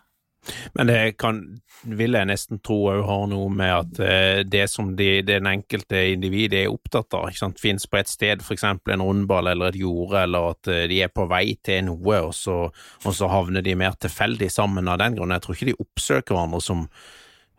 [0.74, 1.40] Men det kan,
[1.84, 6.04] vil jeg nesten tro òg har noe med at eh, det som de, den enkelte
[6.14, 10.22] individ er opptatt av, ikke finnes på et sted, eksempel en rundball eller et jorde,
[10.22, 13.76] eller at eh, de er på vei til noe, og så, og så havner de
[13.80, 15.34] mer tilfeldig sammen av den grunn.
[15.36, 16.86] Jeg tror ikke de oppsøker hverandre som,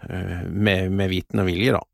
[0.07, 1.85] eh, med, med viten og vilje, da.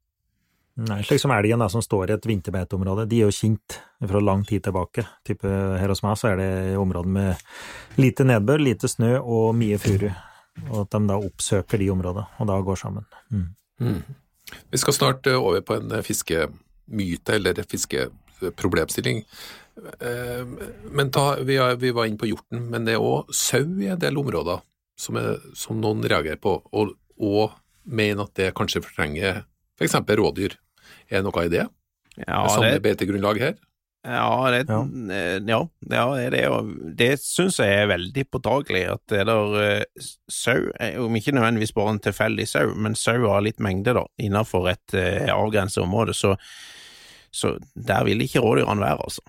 [0.81, 3.77] Nei, slik som elgen da, som står i et vinterbeiteområde, de er jo kjent
[4.09, 5.05] fra lang tid tilbake.
[5.29, 9.77] Type her hos meg så er det områder med lite nedbør, lite snø og mye
[9.83, 10.09] furu.
[10.71, 13.05] Og at de da oppsøker de områdene, og da går sammen.
[13.33, 13.47] Mm.
[13.85, 14.01] Mm.
[14.73, 19.23] Vi skal snart eh, over på en fiskemyte, eller fiskeproblemstilling.
[20.01, 20.43] Eh,
[20.89, 24.21] men ta, vi, var inne på hjorten, men det er òg sau i en del
[24.21, 24.65] områder
[24.99, 29.45] som, er, som noen reagerer på, og, og mener at det kanskje fortrenger
[29.83, 30.17] f.eks.
[30.23, 30.57] Rådyr.
[31.11, 31.67] Er det noe i det?
[32.23, 33.61] Ja, Samme beitegrunnlag her?
[34.03, 34.81] Ja, det, ja.
[35.47, 36.41] ja, ja det,
[36.99, 38.83] det syns jeg er veldig påtagelig.
[38.97, 40.73] At det der uh, sau,
[41.05, 44.97] om ikke nødvendigvis bare en tilfeldig sau, men sau har litt mengde da, innenfor et
[44.99, 46.35] uh, avgrenset område, så,
[47.31, 49.23] så, der vil ikke rådyrene være, altså.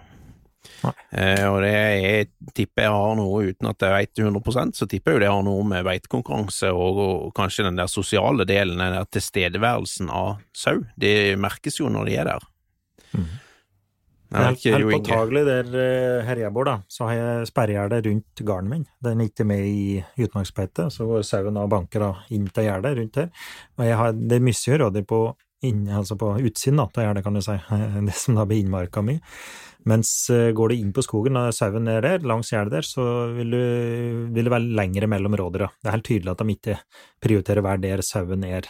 [0.84, 5.16] Uh, og det jeg tipper jeg har noe, uten at jeg vet 100% så tipper
[5.16, 9.08] jeg det har noe med beitekonkurranse og, og, kanskje den der sosiale delen, den der
[9.12, 10.82] tilstedeværelsen av sau.
[11.00, 12.52] Det merkes jo når de er der.
[13.14, 13.32] Mm.
[14.34, 18.72] Helt, helt påtagelig der eh, her jeg bor, da, så har jeg sperregjerdet rundt gården
[18.72, 18.86] min.
[19.04, 22.96] Den er ikke med i utmarksbeite, så går sauen og banker da inn til gjerdet
[22.98, 23.30] rundt her.
[23.78, 25.20] Og jeg har, det er mye rådyr på,
[25.70, 27.60] inn, altså på utsiden av gjerdet, kan du si,
[28.10, 29.20] det som da blir innmarka mi.
[29.90, 33.06] Mens eh, går du inn på skogen og sauen er der, langs gjerdet der, så
[33.36, 33.64] vil, du,
[34.36, 35.68] vil det være lengre mellom rådyra.
[35.82, 36.78] Det er helt tydelig at de ikke
[37.24, 38.70] prioriterer hver der sauen er.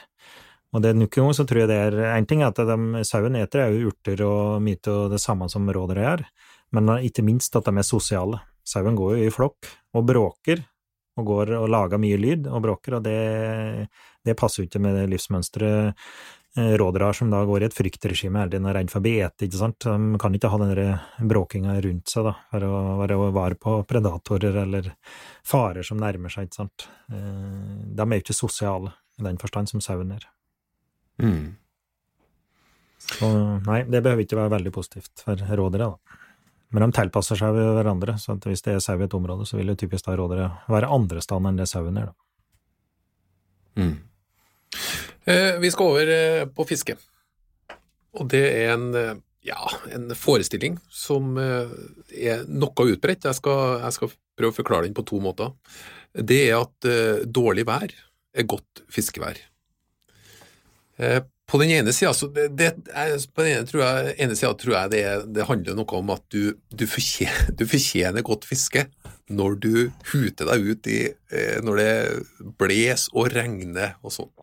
[0.73, 3.37] Og det nok en gang så tror jeg det er En ting er at sauen
[3.37, 6.25] eter er jo urter og mye og det samme som rådyra gjør,
[6.73, 8.41] men ikke minst at de er sosiale.
[8.65, 10.63] Sauen går jo i flokk og bråker,
[11.19, 13.89] og går og lager mye lyd og bråker, og det,
[14.25, 15.93] det passer jo ikke med det livsmønsteret
[16.57, 19.05] eh, rådyr har, som da går i et fryktregime hele tiden og er redd for
[19.05, 19.87] bete, ikke sant.
[19.87, 24.61] De kan ikke ha den bråkinga rundt seg, da, for å være var på predatorer
[24.65, 24.91] eller
[25.47, 26.87] farer som nærmer seg, ikke sant.
[27.11, 30.25] Eh, de er jo ikke sosiale i den forstand som sauen er.
[31.21, 31.53] Mm.
[33.03, 33.29] Så
[33.67, 36.19] nei, det behøver ikke være veldig positivt for rådere, da.
[36.73, 39.69] Men de tilpasser seg hverandre, så hvis det er sau i et område, så vil
[39.69, 43.83] det typisk da rådere være andre steder enn det sauen er, da.
[43.83, 43.93] Mm.
[45.25, 46.97] Eh, vi skal over eh, på fiske.
[48.19, 49.15] Og det er en, eh,
[49.47, 49.61] ja,
[49.95, 53.27] en forestilling som er noe utbredt.
[53.27, 55.51] Jeg skal, jeg skal, prøve å forklare den på to måter.
[56.13, 56.87] Det er at
[57.29, 57.91] dårlig vær
[58.33, 59.37] er godt fiskevær.
[60.97, 65.03] På den ene sida tror jeg, ene siden tror jeg det,
[65.35, 68.87] det, handler noe om at du, du, fortjener, du, fortjener, godt fiske
[69.29, 69.75] når du
[70.15, 70.99] huter deg ut i
[71.61, 71.93] når det
[72.57, 74.33] bles og regner og sånn.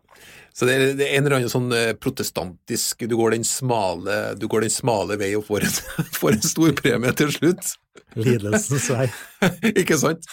[0.51, 4.35] Så det er, det er, en eller annen sånn eh, protestantisk Du går den smale,
[4.35, 5.77] går den smale vei og får en,
[6.19, 7.75] får en stor premie til slutt.
[8.19, 9.07] Lidelsens vei.
[9.81, 10.27] Ikke sant?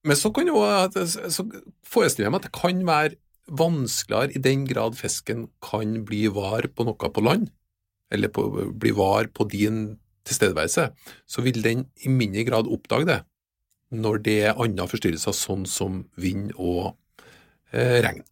[0.00, 0.62] Men så kan jo
[1.04, 1.44] så
[1.84, 3.18] forestiller jeg meg at det kan være
[3.50, 7.50] vanskeligere i den grad fisken kan bli var på noe på land,
[8.12, 8.46] eller på,
[8.78, 9.98] bli var på din
[10.28, 10.90] tilstedeværelse,
[11.26, 13.20] så vil den i mindre grad oppdage det
[13.90, 16.99] når det er andre forstyrrelser, sånn som vind og eh,
[17.72, 18.24] regn.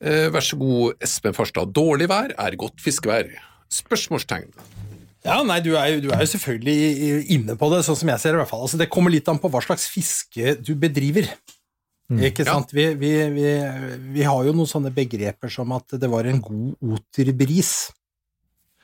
[0.00, 1.72] Eh, vær så god, Espen Farstad.
[1.76, 3.28] Dårlig vær er godt fiskevær?
[3.70, 4.50] Spørsmålstegn.
[5.20, 8.22] Ja, nei, du er, jo, du er, jo, selvfølgelig inne på det, sånn som jeg
[8.22, 8.64] ser det i hvert fall.
[8.64, 11.28] Altså, det kommer litt an på hva slags fiske du bedriver.
[12.10, 12.24] Mm.
[12.30, 12.72] Ikke sant?
[12.72, 12.78] Ja.
[12.78, 13.48] Vi, vi, vi,
[14.16, 17.74] vi, har jo noen sånne begreper som at det var en god oterbris.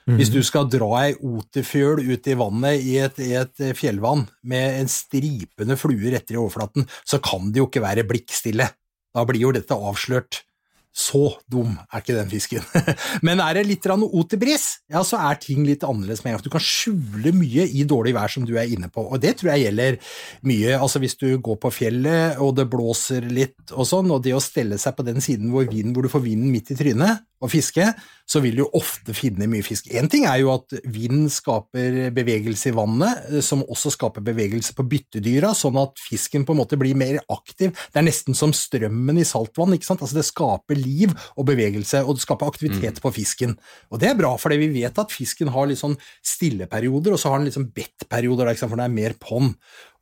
[0.07, 0.21] Mm.
[0.21, 4.83] Hvis du skal dra ei oterfjøl ut i vannet i et, i et, fjellvann med
[4.85, 8.69] en stripende flue rett i overflaten, så kan det jo ikke være blikkstille.
[9.17, 10.43] Da blir jo dette avslørt.
[10.97, 12.65] Så dum er ikke den fisken.
[13.27, 16.45] Men er det litt oterbris, ja, så er ting litt annerledes med en gang.
[16.47, 19.53] Du kan skjule mye i dårlig vær, som du er inne på, og det tror
[19.53, 19.99] jeg gjelder
[20.49, 20.79] mye.
[20.79, 24.41] Altså Hvis du går på fjellet og det blåser litt og sånn, og det å
[24.41, 27.51] stelle seg på den siden hvor, vinden, hvor du får vinden midt i trynet, og
[27.53, 27.85] fiske,
[28.27, 29.87] så vil du ofte finne mye fisk.
[29.95, 34.75] Én ting er jo at vind skaper bevegelse i vannet, eh, som også skaper bevegelse
[34.77, 37.75] på byttedyra, sånn at fisken på en måte blir mer aktiv.
[37.93, 39.77] Det er nesten som strømmen i saltvann.
[39.77, 40.03] ikke sant?
[40.03, 43.03] Altså Det skaper liv og bevegelse, og det skaper aktivitet mm.
[43.05, 43.57] på fisken.
[43.93, 47.31] Og det er bra, for vi vet at fisken har litt sånn stilleperioder, og så
[47.31, 49.53] har den litt sånn bedt-perioder, for det er mer på'n.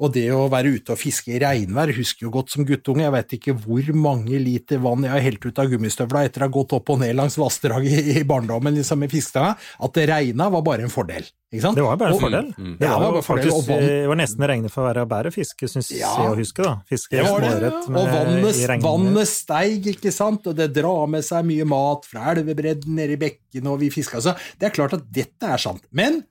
[0.03, 3.15] Og det å være ute og fiske i regnvær, husker jo godt som guttunge, jeg
[3.15, 6.55] vet ikke hvor mange liter vann jeg har helt ut av gummistøvla etter å ha
[6.57, 10.51] gått opp og ned langs vassdraget i, i barndommen liksom, i fiskestanga, at det regna
[10.53, 11.27] var bare en fordel.
[11.55, 11.77] Ikke sant?
[11.79, 12.49] Det var bare en Og- fordel.
[12.59, 12.77] mm.
[12.81, 15.05] Det var det jo var fordel, faktisk vann- det var nesten regnet for å være
[15.11, 16.11] bedre fiske, syns Ja.
[16.19, 16.63] jeg å huske.
[16.67, 16.73] da.
[16.91, 17.51] Fiske Det var det.
[17.63, 17.71] ja.
[17.89, 22.35] med- Og vannet, vannet steig, ikke sant, og det drar med seg mye mat fra
[22.35, 24.19] elvebredden nede i bekken, og vi fiska.
[24.21, 25.83] Så det er klart at dette er sant.
[25.93, 26.25] Men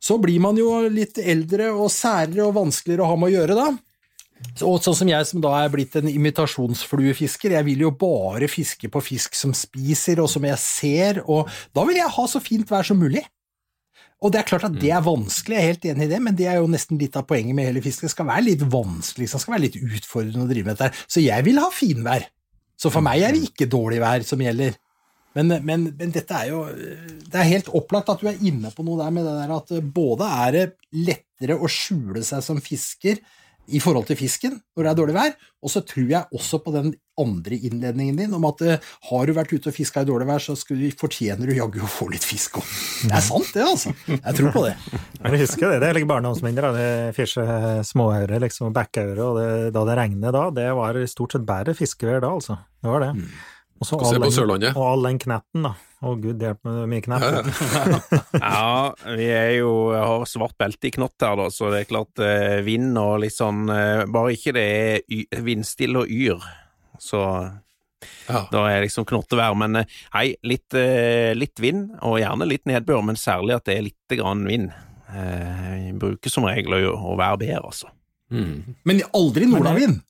[0.00, 3.54] så blir man jo litt eldre og særere og vanskeligere å ha med å gjøre,
[3.58, 3.78] da.
[4.52, 8.48] Så, og sånn som jeg som da er blitt en imitasjonsfluefisker, jeg vil jo bare
[8.50, 12.42] fiske på fisk som spiser, og som jeg ser, og da vil jeg ha så
[12.42, 13.24] fint vær som mulig.
[14.22, 16.36] Og det er klart at det er vanskelig, jeg er helt enig i det, men
[16.38, 18.06] det er jo nesten litt av poenget med hele fisket.
[18.06, 21.04] Det skal være litt vanskelig, det skal være litt utfordrende å drive med dette.
[21.10, 22.28] Så jeg vil ha finvær.
[22.78, 24.78] Så for meg er det ikke dårlig vær som gjelder.
[25.32, 28.84] Men, men, men dette er jo Det er helt opplagt at du er inne på
[28.84, 33.22] noe der med det der at både er det lettere å skjule seg som fisker
[33.70, 36.72] i forhold til fisken når det er dårlig vær, og så tror jeg også på
[36.74, 40.26] den andre innledningen din om at uh, har du vært ute og fiska i dårlig
[40.30, 42.72] vær, så du, fortjener du jaggu å få litt fisk òg.
[43.04, 43.94] Det er sant, det, altså.
[44.08, 44.74] Jeg tror på det.
[45.20, 46.68] Jeg husker det, det er like barndomsminner.
[46.74, 47.46] det Fisje
[47.86, 52.24] småøre, liksom, backøre, og det, da det regnet da, det var stort sett bedre fiskevær
[52.24, 52.58] da, altså.
[52.82, 53.12] Det var det.
[53.82, 55.72] Og så all på den- all den knetten, da.
[56.02, 57.50] Å gud hjelpe meg, mye knett.
[58.42, 62.22] Ja, vi er jo har svart belte i knott her, da, så det er klart
[62.22, 66.42] eh, vind og litt sånn eh, Bare ikke det er y vindstille og yr,
[67.02, 67.22] så
[68.26, 68.40] Ja.
[68.50, 69.54] da er liksom knottevær.
[69.58, 73.76] Men eh, hei, litt, eh, litt vind, og gjerne litt nedbør, men særlig at det
[73.78, 74.72] er lite grann vind.
[75.12, 77.90] Eh, bruker som regel å, å være bedre, altså.
[78.32, 78.74] Mm.
[78.88, 80.00] Men aldri nordavind.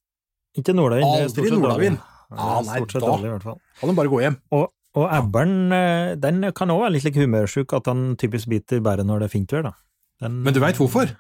[0.57, 1.05] Ikke nordavind.
[1.05, 2.01] det Aldri nordavind.
[2.37, 3.59] Ah, nei, stort sett da- dårlig, i hvert fall.
[3.81, 4.39] Kan du bare gå hjem.
[4.53, 8.81] Og, og ebberen, eh, den kan òg være litt like humørsjuk, at han typisk biter
[8.81, 9.73] bare når det er fint vær,
[10.23, 11.17] Men du veit hvorfor?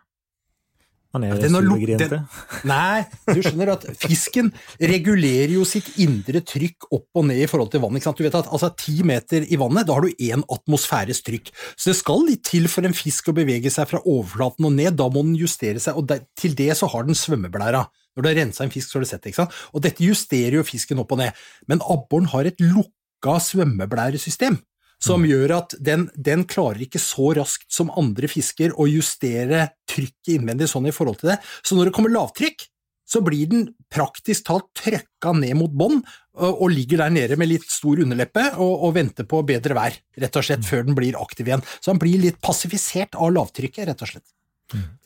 [1.12, 2.18] Han er Den har sur luk- og grinete.
[2.64, 4.48] Nei, du skjønner at fisken
[4.80, 7.98] regulerer jo sitt indre trykk opp og ned i forhold til vann.
[7.98, 8.16] Ikke sant?
[8.16, 11.50] Du vet at altså ti meter i vannet, da har du én atmosfæres trykk.
[11.76, 14.96] Så det skal litt til for en fisk å bevege seg fra overflaten og ned,
[14.96, 16.08] da må den justere seg, og
[16.40, 17.84] til det så har den svømmeblæra.
[18.16, 19.62] Når du har rensa en fisk, så har du sett det, ikke sant?
[19.72, 21.40] Og dette justerer jo fisken opp og ned.
[21.70, 24.60] Men abboren har et lukka svømmeblæresystem
[25.02, 30.36] som gjør at den, den klarer ikke så raskt som andre fisker å justere trykket
[30.36, 31.40] innvendig sånn i forhold til det.
[31.66, 32.68] Så når det kommer lavtrykk,
[33.12, 35.98] så blir den praktisk talt trøkka ned mot bånn,
[36.38, 39.98] og, og ligger der nede med litt stor underleppe og, og venter på bedre vær,
[40.22, 41.64] rett og slett, før den blir aktiv igjen.
[41.82, 44.28] Så han blir litt passifisert av lavtrykket, rett og slett.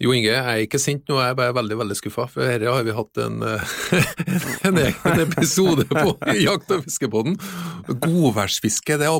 [0.00, 2.70] Jo Inge, jeg er ikke sint nå, jeg er bare veldig veldig skuffa, for dette
[2.70, 3.40] har vi hatt en,
[4.68, 6.04] en egen episode på
[6.46, 7.34] Jakt- og fiskepodden.
[7.90, 9.14] Godværsfiske, det er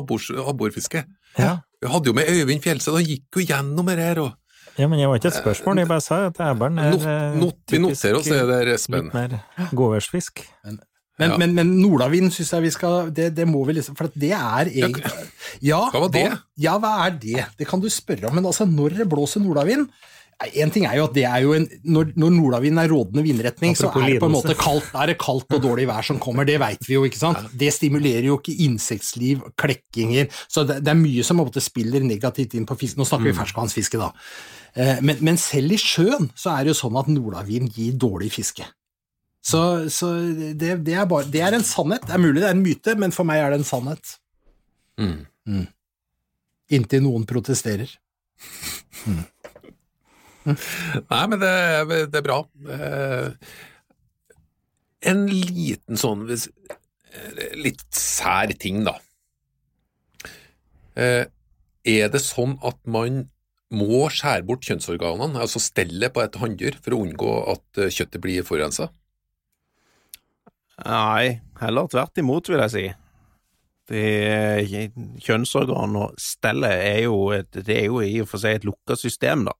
[0.47, 1.03] abborfiske.
[1.37, 1.57] Ja.
[1.81, 4.21] Vi hadde jo med Øyvind Fjellstad, han gikk jo gjennom det her.
[4.23, 4.31] og
[4.77, 7.37] ja, men Det var ikke et spørsmål, jeg bare sa at ebberen er not, eh,
[7.41, 9.07] not, Vi typisk noterer oss det der, Espen.
[9.09, 10.43] litt mer godværsfisk.
[10.65, 10.79] Men,
[11.19, 11.37] Ja.
[11.41, 14.67] men, men nordavind syns jeg vi skal det, det må vi liksom For det er
[14.69, 15.01] egentlig
[15.65, 16.27] ja, Hva var det?
[16.61, 17.45] ja, hva er det?
[17.57, 18.35] Det kan du spørre om.
[18.37, 19.87] Men altså, når det blåser nordavind
[20.37, 23.73] en ting er jo at det er jo en, Når, når nordavinden er rådende vindretning,
[23.77, 26.45] så er det på en måte kaldt, er det kaldt og dårlig vær som kommer.
[26.45, 27.47] Det veit vi jo, ikke sant?
[27.57, 32.53] Det stimulerer jo ikke insektliv, klekkinger Så det, det er mye som måte spiller negativt
[32.53, 32.99] inn på fisk.
[32.99, 34.11] Nå snakker vi ferskvannsfiske, da.
[34.77, 38.29] Eh, Men, men selv i sjøen så er det jo sånn at nordavind gir dårlig
[38.37, 38.67] fiske.
[39.47, 40.11] Så, så
[40.53, 42.05] det, det, er bare, det er en sannhet.
[42.05, 44.17] Det er mulig det er en myte, men for meg er det en sannhet.
[45.01, 45.65] Mm.
[46.77, 47.89] Inntil noen protesterer.
[51.11, 51.53] Nei, men det,
[52.11, 52.41] det er bra.
[52.77, 53.55] Eh,
[55.07, 58.95] En liten sånn eh, litt sær ting, da.
[60.97, 61.25] Eh,
[61.87, 63.27] Er det sånn at man
[63.71, 68.43] må skjære bort kjønnsorganene, altså stellet på et hanndyr, for å unngå at kjøttet blir
[68.47, 68.89] forurensa?
[70.85, 72.85] Nei, heller tvert imot, vil jeg si.
[73.87, 74.03] Det,
[75.23, 78.97] kjønnsorgan og stellet er jo, et, det er jo i og for seg et lukka
[78.99, 79.55] system, da.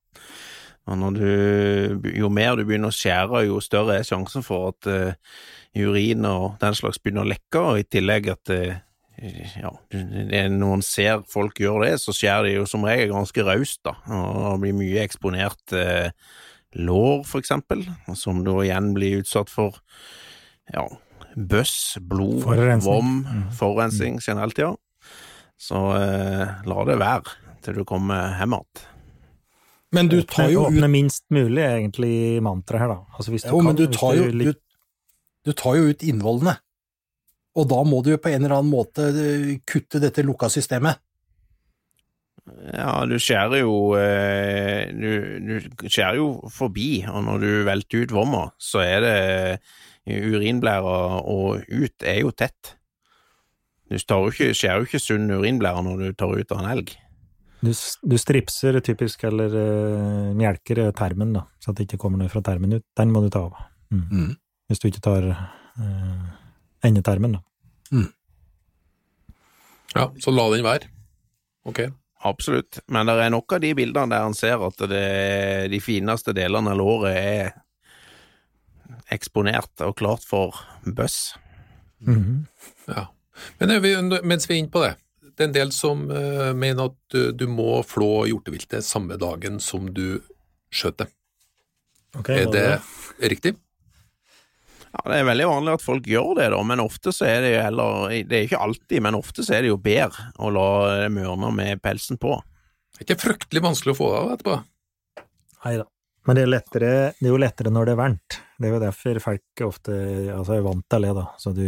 [0.87, 5.37] Og du, jo mer du begynner å skjære, jo større er sjansen for at uh,
[5.77, 8.77] urin og den slags begynner å lekke, og i tillegg at uh,
[9.57, 13.47] ja, det når man ser folk gjøre det, så skjærer de jo som regel ganske
[13.47, 16.07] raust, da, og det blir mye eksponert uh,
[16.77, 17.83] lår, for eksempel,
[18.15, 19.79] som da igjen blir utsatt for
[20.73, 20.85] ja,
[21.37, 22.87] bøss, blod, Forurensning.
[22.87, 24.73] vom, forurensning generelt, ja.
[25.57, 27.33] Så eh, la det være
[27.65, 28.83] til du kommer hjem igjen.
[29.95, 33.15] Men du tar jo ut Åpne minst mulig, egentlig mantraet her, da.
[33.15, 34.53] Altså, hvis du Jo, kan, men du hvis tar jo, du,
[35.47, 36.57] du tar jo ut innvollene.
[37.57, 40.99] Og da må du jo på en eller annen måte eh, kutte dette lukka systemet.
[42.47, 45.09] Ja, du skjærer jo eh, du,
[45.43, 49.17] du skjærer jo forbi, og når du velter ut vomma, så er det
[50.07, 52.75] urinblæra og ut er jo tett.
[53.87, 56.93] Du jo ikke, skjærer jo ikke sunn urinblære når du tar ut av en elg.
[57.59, 57.71] Du,
[58.03, 62.29] du stripser typisk, eller uh, melker eh, termen, da, så at det ikke kommer noe
[62.29, 62.85] fra termen ut.
[62.97, 63.57] Den må du ta av.
[63.89, 64.03] Mm.
[64.11, 64.33] Mm.
[64.69, 66.27] Hvis du ikke tar uh,
[66.85, 67.43] endetermen, da.
[69.95, 70.91] Ja, så la den være.
[71.67, 71.87] Ok.
[72.27, 75.07] Absolutt, men det er nok av de bildene der en ser at det,
[75.71, 77.51] de fineste delene av låret er
[79.13, 81.37] eksponert og klart for bøss.
[82.05, 82.47] Mhm.
[82.89, 83.07] Ja.
[83.59, 83.93] Men er vi,
[84.25, 84.95] mens vi er inne på det,
[85.37, 89.61] det er en del som eh, mener at du, du må flå hjorteviltet samme dagen
[89.61, 90.19] som du
[90.73, 91.07] skjøt det.
[92.17, 92.65] Okay, Er det,
[93.19, 93.53] det riktig?
[94.87, 97.51] Ja, Det er veldig vanlig at folk gjør det, da, men ofte så er det
[97.53, 100.69] jo heller Det er ikke alltid, men ofte så er det jo bedre å la
[101.03, 102.33] det mørne med pelsen på.
[102.95, 104.57] Det er ikke fryktelig vanskelig å få det av etterpå.
[105.67, 105.85] Nei da.
[106.27, 108.37] Men det er, lettere, det er jo lettere når det er varmt.
[108.57, 109.93] Det er jo derfor folk ofte
[110.33, 111.23] altså er vant til det, da.
[111.39, 111.67] Så du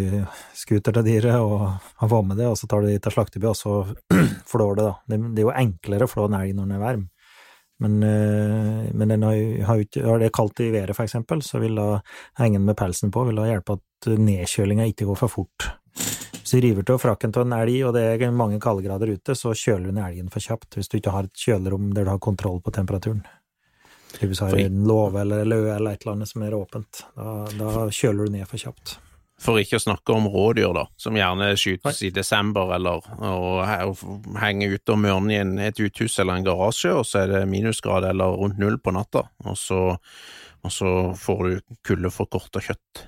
[0.58, 1.62] skuter til dyret og
[2.02, 3.78] har med det, og så tar du det til slakteby, og så
[4.52, 4.98] flår det, da.
[5.08, 7.08] Det, det er jo enklere å flå en elg når den er varm.
[7.80, 9.38] Men, eh, men den har
[9.70, 12.02] har har det kaldt i været, for eksempel, så vil da
[12.42, 15.70] hengen med pelsen på vil da hjelpe at nedkjølinga ikke går for fort.
[15.96, 19.54] Hvis du river av frakken av en elg, og det er mange kaldegrader ute, så
[19.56, 22.20] kjøler du ned elgen for kjapt, hvis du ikke har et kjølerom der du har
[22.20, 23.24] kontroll på temperaturen.
[24.18, 27.86] Du har en låve eller løe eller et eller annet som er åpent, da, da
[27.94, 28.98] kjøler du ned for kjapt.
[29.40, 34.36] For ikke å snakke om rådyr, da, som gjerne skytes i desember eller og, og
[34.42, 37.46] henger ute og mørner i en, et uthus eller en garasje, og så er det
[37.48, 39.80] minusgrad eller rundt null på natta, og så,
[40.60, 43.06] og så får du kuldeforkorta kjøtt.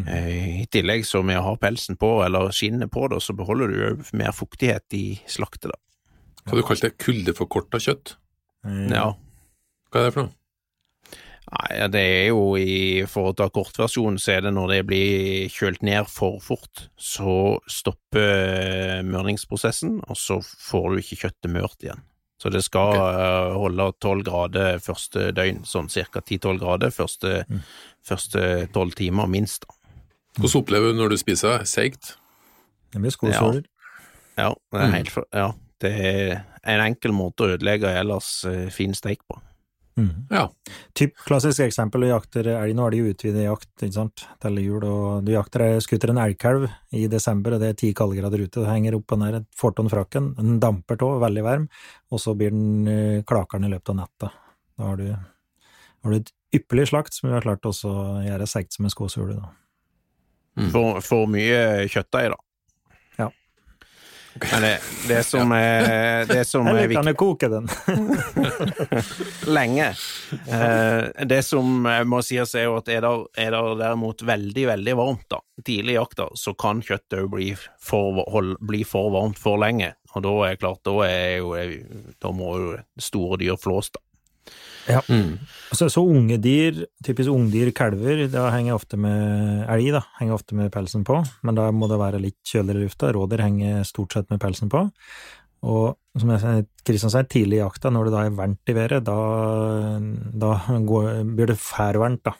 [0.00, 3.70] Eh, I tillegg så med å ha pelsen på, eller skinnet på det, så beholder
[3.70, 5.78] du jo mer fuktighet i slaktet, da.
[6.50, 6.98] Har du kalte det?
[6.98, 8.16] Kuldeforkorta kjøtt?
[8.66, 8.88] Mm.
[8.90, 9.10] Ja.
[9.90, 10.36] Hva er det for noe?
[11.50, 15.48] Nei, det er jo i For å ta kortversjonen, så er det når det blir
[15.50, 22.04] kjølt ned for fort, så stopper mørningsprosessen, og så får du ikke kjøttet mørt igjen.
[22.40, 23.56] Så det skal okay.
[23.60, 27.42] holde tolv grader første døgn, sånn cirka ti-tolv grader første
[28.06, 29.66] første tolv timer, minst.
[29.66, 29.76] da.
[30.38, 31.66] Hvordan opplever du når du spiser?
[31.68, 32.14] Seigt?
[32.94, 33.66] Det blir skosåler.
[34.38, 35.50] Ja, det er helt ja,
[35.82, 39.36] det er en enkel måte å ødelegge ellers eh, fin steik på.
[40.00, 40.26] Mhm.
[40.30, 40.46] Ja.
[40.96, 44.60] Typ klassisk eksempel, du jakter elg, nå er det jo utvidet jakt, ikke sant, til
[44.62, 48.62] jul, og du jakter, skutter en elgkalv i desember, og det er ti kaldegrader ute,
[48.62, 51.68] du henger opp på den der, får ton frakken, den damper tå, veldig varm,
[52.10, 54.32] og så blir den eh, klakeren i løpet av natta.
[54.80, 58.48] Da har du, har du et ypperlig slakt som du har klart også å gjøre
[58.48, 59.56] segt som en skåsule, da.
[60.72, 62.40] For, for mye kjøttdeig, da.
[64.34, 64.78] Men det,
[65.08, 67.66] det som er, det som er Eller viktig kan du koke den?
[69.56, 69.88] lenge.
[70.46, 73.12] Eh, det som må sies er jo at er det,
[73.42, 78.22] er det derimot veldig, veldig varmt da, tidlig i jakta, så kan kjøttet bli for,
[78.30, 81.56] hold, bli for varmt for lenge, og da er klart, da er jo,
[82.22, 84.04] da må jo store dyr flås da.
[85.08, 85.38] Mm.
[85.72, 90.56] Så, så unge dyr, typisk ungdyr, kalver, da henger ofte med elg, da, henger ofte
[90.58, 93.12] med pelsen på, men da må det være litt kjøligere i lufta.
[93.14, 94.86] Rådyr henger stort sett med pelsen på.
[95.60, 99.04] Og som jeg Kristian sier, tidlig i jakta, når det da er varmt i været,
[99.04, 99.16] da,
[100.44, 100.54] da
[100.88, 101.58] går, blir det
[102.00, 102.34] varmt, da,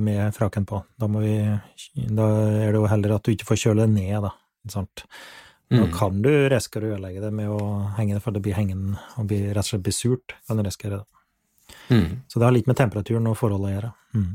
[0.00, 0.82] med fraken på.
[0.98, 1.38] Da, må vi,
[2.08, 2.28] da
[2.64, 4.34] er det jo heller at du ikke får kjøle det ned, da.
[4.64, 5.06] Ikke sant?
[5.72, 5.92] Nå Mm.
[5.96, 7.60] kan du risikere å ødelegge det med å
[7.96, 10.34] henge det, for det blir hengende og blir, rett og slett blir surt.
[10.46, 11.06] Kan du risikere det.
[11.88, 12.22] Mm.
[12.28, 13.92] Så det har litt med temperaturen og forholdet å gjøre.
[14.14, 14.32] Mm.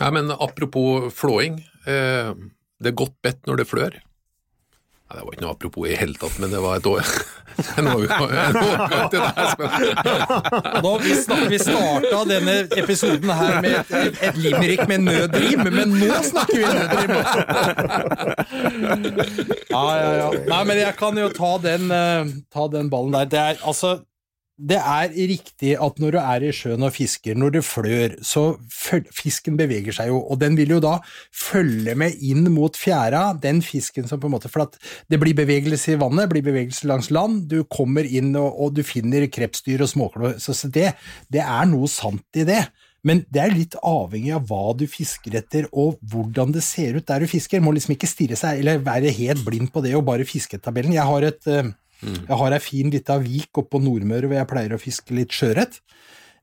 [0.00, 2.34] Ja, men apropos flåing, eh,
[2.80, 4.00] det er godt bedt når det flør.
[5.04, 7.08] Nei, det var ikke noe apropos i det hele tatt, men det var et år.
[7.78, 8.56] En overgang
[9.12, 9.68] til deg, Espen.
[10.82, 15.92] Nå, vi, snak, vi starta denne episoden her med et, et limerick med nødrim, men
[16.00, 17.12] nå snakker vi nødrim!
[19.74, 20.26] Ja, ja, ja.
[20.46, 23.30] Nei, men jeg kan jo ta den, eh, ta den ballen der.
[23.30, 23.96] Det er altså
[24.54, 28.44] det er riktig at når du er i sjøen og fisker, når det flør, så
[28.70, 30.94] fisken beveger seg jo, og den vil jo da
[31.34, 34.78] følge med inn mot fjæra, den fisken som på en måte For at
[35.10, 38.84] det blir bevegelse i vannet, blir bevegelse langs land, du kommer inn og, og du
[38.86, 40.92] finner krepsdyr og småklår, så, det,
[41.34, 42.62] det er noe sant i det.
[43.04, 47.04] Men det er litt avhengig av hva du fisker etter, og hvordan det ser ut
[47.10, 47.60] der du fisker.
[47.60, 50.94] Må liksom ikke stirre seg, eller være helt blind på det og bare fisketabellen.
[50.96, 51.50] Jeg har et
[52.04, 55.16] eh, jeg har ei fin lita vik oppe på Nordmøre hvor jeg pleier å fiske
[55.16, 55.80] litt sjøørret.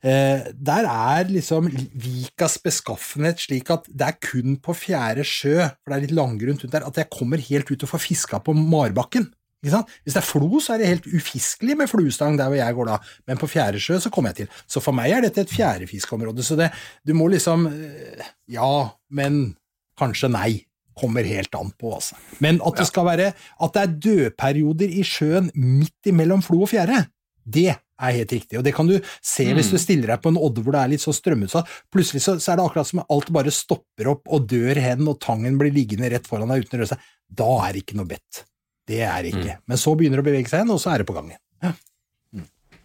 [0.01, 5.93] Eh, der er liksom vikas beskaffenhet slik at det er kun på fjerde sjø, for
[5.93, 8.57] det er litt langgrunt rundt der, at jeg kommer helt ut og får fiska på
[8.57, 9.29] marbakken.
[9.61, 9.75] Hvis
[10.15, 12.97] det er flo, så er det helt ufiskelig med fluestang der hvor jeg går da,
[13.29, 14.63] men på fjerde sjø så kommer jeg til.
[14.65, 16.71] Så for meg er dette et fjærefiskeområde, så det,
[17.05, 19.53] du må liksom eh, Ja, men
[20.01, 20.63] kanskje nei.
[20.97, 22.17] Kommer helt an på, altså.
[22.43, 26.71] Men at det skal være at det er dødperioder i sjøen midt imellom flo og
[26.71, 27.05] fjære,
[27.41, 28.57] det er helt riktig.
[28.59, 30.93] Og det kan du se hvis du stiller deg på en odde hvor det er
[30.93, 31.69] litt så strømutsatt.
[31.93, 35.19] Plutselig så, så er det akkurat som alt bare stopper opp og dør hen, og
[35.23, 37.07] tangen blir liggende rett foran deg uten å røre seg.
[37.41, 38.43] Da er det ikke noe bedt.
[38.91, 39.57] Det er det ikke.
[39.69, 41.43] Men så begynner det å bevege seg igjen, og så er det på gang igjen.
[41.61, 41.73] Ja.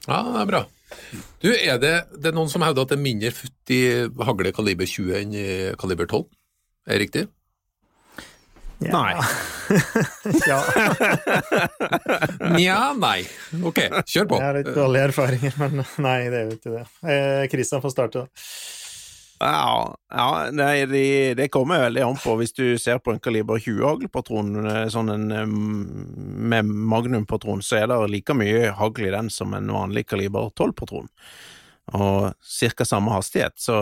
[0.07, 0.62] Ja, det er bra.
[1.42, 3.80] Du, er det, det er noen som hevder at det er mindre futt i
[4.28, 5.46] hagle kaliber 20 enn i
[5.80, 6.28] kaliber 12?
[6.86, 7.24] Er det riktig?
[8.79, 9.14] Nei.
[10.47, 10.61] Ja,
[12.55, 13.24] Nja, nei.
[13.64, 14.39] Ok, kjør på.
[14.39, 16.83] jeg har litt dårlige erfaringer, men nei, det er jo ikke det.
[17.03, 18.45] Eh, får starte, da.
[19.41, 22.37] Ja, ja nei, det det kommer veldig an på.
[22.41, 27.91] Hvis du ser på en kaliber 20-haglpatron, eh, sånn en eh, med magnumpatron, så er
[27.91, 31.11] det like mye hagl i den som en vanlig kaliber 12-patron.
[31.97, 33.77] Og cirka samme hastighet, så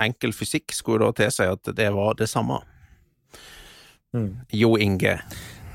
[0.00, 2.62] enkel fysikk skulle da tilsi at det var det samme.
[4.12, 4.28] Mm.
[4.52, 5.16] Jo Inge.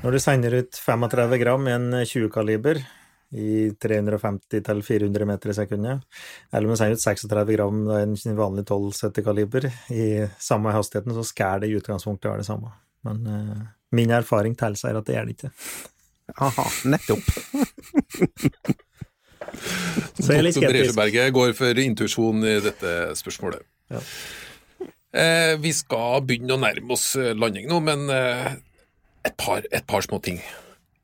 [0.02, 2.80] Når du sender ut 35 gram i en 20-kaliber
[3.34, 6.04] i 350-400 meter i sekundet,
[6.52, 10.06] eller om du sender ut 36 gram i en vanlig 1270-kaliber i
[10.40, 12.72] samme hastigheten, så skal det i utgangspunktet være det samme.
[13.04, 15.52] Men uh, min erfaring tilsier at det gjør det ikke.
[16.44, 17.24] Aha, nettopp.
[20.18, 20.60] Så jeg er litt skeptisk.
[20.60, 20.74] skeptisk.
[20.74, 23.64] Dresjeberget går for intuisjon i dette spørsmålet.
[23.92, 24.02] Ja.
[25.16, 28.50] Eh, vi skal begynne å nærme oss eh, landing nå, men eh,
[29.24, 30.42] et par, et par små ting.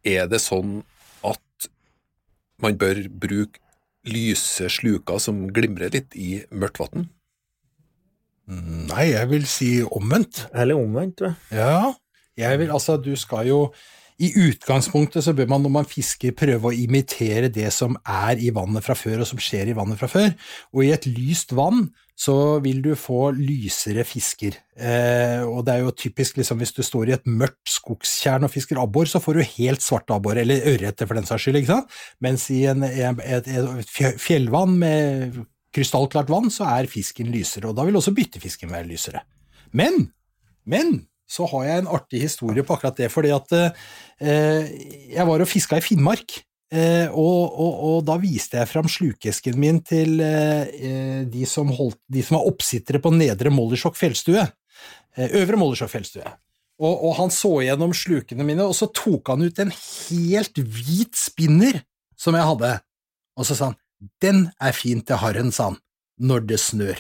[0.05, 0.83] Er det sånn
[1.25, 1.69] at
[2.61, 3.63] man bør bruke
[4.05, 7.09] lyse sluker som glimrer litt i mørkt vann?
[8.45, 10.45] Nei, jeg vil si omvendt.
[10.53, 11.39] Eller omvendt, jeg.
[11.57, 11.95] Ja,
[12.37, 13.61] jeg vil, altså du skal jo
[14.23, 18.53] I utgangspunktet så bør man når man fisker prøve å imitere det som er i
[18.55, 20.29] vannet fra før, og som skjer i vannet fra før.
[20.71, 24.55] Og i et lyst vann så vil du få lysere fisker.
[24.79, 28.53] Eh, og det er jo typisk liksom hvis du står i et mørkt skogstjern og
[28.55, 31.73] fisker abbor, så får du helt svarte abbor, eller ørreter for den saks skyld, ikke
[31.73, 31.99] sant?
[32.23, 35.41] Mens i en, et, et fjellvann med
[35.75, 39.25] krystallklart vann, så er fisken lysere, og da vil også byttefisken være lysere.
[39.75, 40.07] Men,
[40.71, 41.01] men,
[41.35, 44.75] så har jeg en artig historie på akkurat det, fordi at eh,
[45.15, 46.37] jeg var og fiska i Finnmark,
[46.75, 51.73] eh, og, og, og da viste jeg fram slukesken min til eh, eh, de, som
[51.75, 54.47] holdt, de som var oppsittere på Nedre Mollisjok fjellstue,
[55.17, 56.35] eh, Øvre Mollisjok fjellstue.
[56.83, 61.15] Og, og han så gjennom slukene mine, og så tok han ut en helt hvit
[61.19, 61.83] spinner
[62.19, 62.77] som jeg hadde,
[63.39, 63.81] og så sa han
[64.21, 65.79] den er fin til harren, sa han,
[66.21, 66.99] når det snør.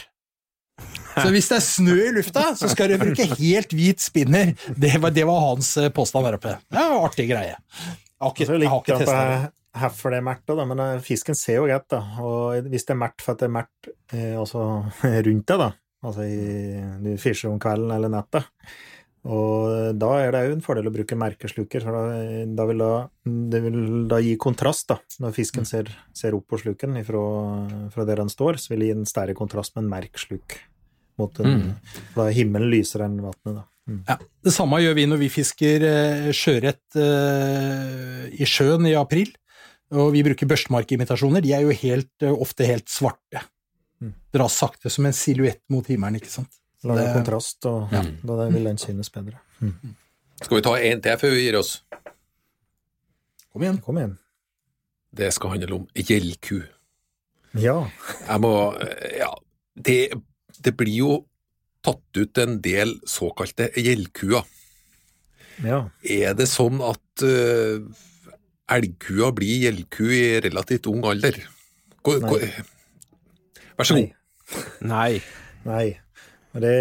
[1.14, 4.54] Så hvis det er snø i lufta, så skal du bruke helt hvit spinner.
[4.76, 6.54] Det var, det var hans eh, påstand der oppe.
[6.72, 7.54] Det var artig greie.
[7.54, 9.52] Jeg har ikke, jeg har ikke testa det.
[9.74, 12.02] Herfor det er mørkt, da, men eh, fisken ser jo greit, da.
[12.22, 15.70] Og hvis det er mørkt for at det er mørkt eh, rundt deg, da,
[16.04, 18.44] altså i, du fischer om kvelden eller natta,
[19.24, 22.90] og da er det jo en fordel å bruke merkesluker, for da, da vil da,
[23.54, 23.78] det vil
[24.10, 24.98] da gi kontrast, da.
[25.16, 25.36] Når Mm.
[25.38, 27.22] fisken ser, ser opp på sluken fra,
[27.94, 30.58] fra der den står, så vil det gi en større kontrast med en merksluk.
[31.18, 31.74] Mot en, Mm.
[32.16, 33.64] Da er himmelen lysere enn vannet, da.
[33.86, 34.00] Mm.
[34.08, 39.30] Ja, det samme gjør vi når vi fisker eh, sjøørret eh, i sjøen i april.
[39.94, 41.42] Og vi bruker børstemarkimitasjoner.
[41.44, 43.42] De er jo helt, eh, ofte helt svarte.
[44.02, 44.14] Mm.
[44.34, 46.50] Dras sakte som en silhuett mot himmelen, ikke sant.
[46.82, 48.02] Lager det- kontrast, og Ja.
[48.02, 49.38] da vil den synes bedre.
[50.42, 51.82] Skal vi ta en til før vi gir oss?
[53.52, 53.78] Kom igjen.
[53.80, 54.18] Kom igjen.
[55.14, 56.64] Det skal handle om gjellku.
[57.54, 57.86] Ja.
[58.28, 58.52] Jeg må
[59.18, 59.30] Ja,
[59.80, 60.12] det,
[60.62, 61.14] det blir jo
[61.84, 64.44] tatt ut en del såkalte gjellkuer.
[65.64, 65.84] ja.
[66.02, 67.82] Er det sånn at uh,
[68.74, 71.42] elgkua blir gjellku i relativt ung alder?
[72.04, 72.38] Gå, gå,
[73.78, 74.16] vær så god.
[74.84, 75.20] Nei.
[75.64, 75.86] Nei.
[76.54, 76.74] Det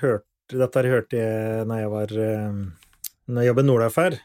[0.00, 2.60] hørte, dette har hørte jeg når jeg var eh,
[3.30, 4.16] Når jeg jobbet i Nordafær.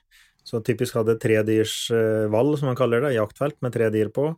[0.45, 4.29] Så typisk hadde tre dyrs eh, som man kaller det, jaktfelt med tre dyr på.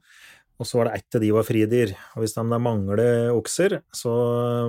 [0.57, 1.93] Og så var det ett av de var fridyr.
[2.15, 3.01] Og hvis de da mangler
[3.35, 4.13] okser, så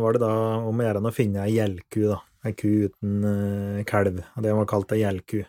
[0.03, 0.33] var det da
[0.69, 2.21] om å gjøre å finne ei gjellku, da.
[2.47, 4.21] Ei ku uten uh, kalv.
[4.37, 5.41] Og det var kalt ei gjellku.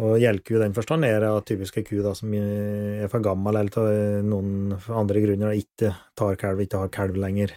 [0.00, 3.58] Og gjellku i den forstand er da typisk ei ku da, som er for gammel,
[3.60, 7.52] eller av noen andre grunner ikke tar kalv, ikke har kalv lenger.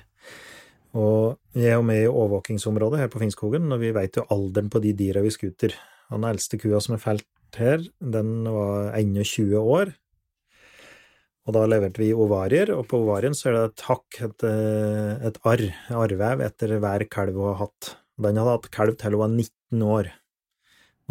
[1.00, 4.70] Og jeg er jo med i overvåkingsområdet her på Finnskogen, og vi vet jo alderen
[4.74, 5.74] på de dyra vi skuter.
[6.12, 9.96] Den eldste kua som er felt her, den var 21 år.
[11.44, 15.28] Og da leverte vi ovarier, og på ovarien så er det et hakk, et, eh,
[15.28, 17.96] et arr, arrvev, etter hver kalv hun har hatt.
[18.24, 20.12] Den hadde hatt kalv til hun var 19 år.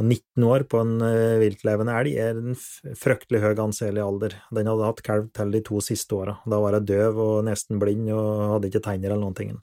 [0.00, 2.56] Og 19 år på en eh, viltlevende elg er en
[2.96, 4.38] fryktelig høy anselig alder.
[4.56, 6.38] Den hadde hatt kalv til de to siste åra.
[6.48, 9.58] Da var hun døv og nesten blind og hadde ikke tenner eller noen ting.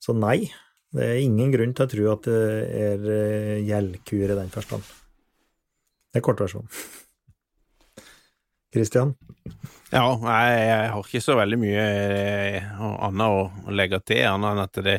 [0.00, 0.48] Så nei,
[0.96, 2.42] Det er ingen grunn til å tro at det
[2.72, 4.86] er eh, gjeldkur i den forstand.
[6.14, 6.70] Det er kortversjonen.
[8.74, 9.14] Kristian?
[9.92, 14.62] Ja, jeg, jeg har ikke så veldig mye eh, annet å, legge til, annet enn
[14.64, 14.96] at det,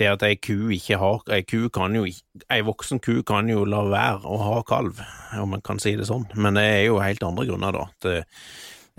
[0.00, 2.06] det at ei ku ikke har Ei ku kan jo
[2.48, 5.02] Ei voksen ku kan jo la være å ha kalv,
[5.38, 7.86] om man kan si det sånn, men det er jo helt andre grunner, da.
[7.92, 8.44] At, eh,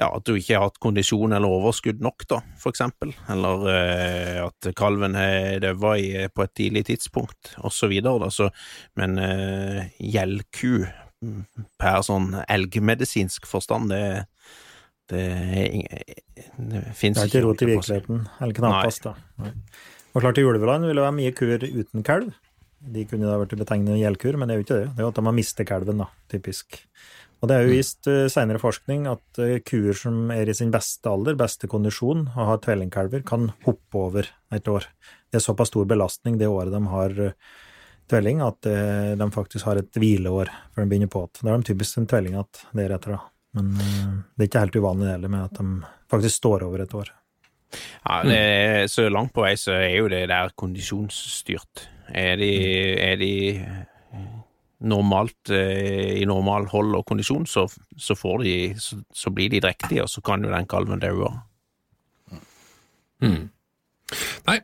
[0.02, 3.12] ja, at du ikke har hatt kondisjon eller overskudd nok, da, for eksempel.
[3.34, 5.98] Eller eh, at kalven har daua
[6.34, 8.50] på et tidlig tidspunkt, da.
[9.02, 10.86] Men eh, gjeldku
[11.82, 14.04] per sånn elgmedisinsk forstand, det
[15.12, 15.24] det,
[16.56, 19.16] det fins Det er ikke rot i virkeligheten, eller knappast, da.
[19.44, 19.52] Nei.
[20.12, 22.30] Og klart, i ulveland vil det være mye kur uten kalv.
[22.92, 24.86] De kunne da vært betegnet gjeldkur, men det er jo ikke det.
[24.92, 26.80] Det er jo at de har mistet kalven, da, typisk.
[27.42, 30.72] Og det er jo vist uh, senere forskning at uh, kuer som er i sin
[30.74, 34.88] beste alder, beste kondisjon, og har tvillingkalver, kan hoppe over et år.
[35.32, 37.56] Det er såpass stor belastning det året de har uh,
[38.12, 41.42] tvilling, at uh, de faktisk har et hvileår før de begynner på igjen.
[41.42, 43.22] Da er de typisk en tvelling at det er etter, da.
[43.58, 46.96] Men uh, det er ikke helt uvanlig heller med at de faktisk står over et
[46.98, 47.14] år.
[47.72, 51.88] Ja, det er, Så langt på vei så er jo det der kondisjonsstyrt.
[52.12, 52.52] Er de,
[53.00, 53.32] er de
[54.82, 60.04] normalt uh, i normal hold og kondisjon, så, så, de, så, så blir de drektige,
[60.04, 61.32] og så kan jo den kalven daue.
[63.22, 63.50] Mm.
[64.48, 64.58] Nei,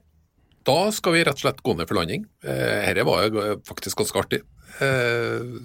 [0.68, 2.28] da skal vi rett og slett gå ned for landing.
[2.44, 4.42] Eh, dette var jo faktisk ganske artig.
[4.84, 5.58] Eh,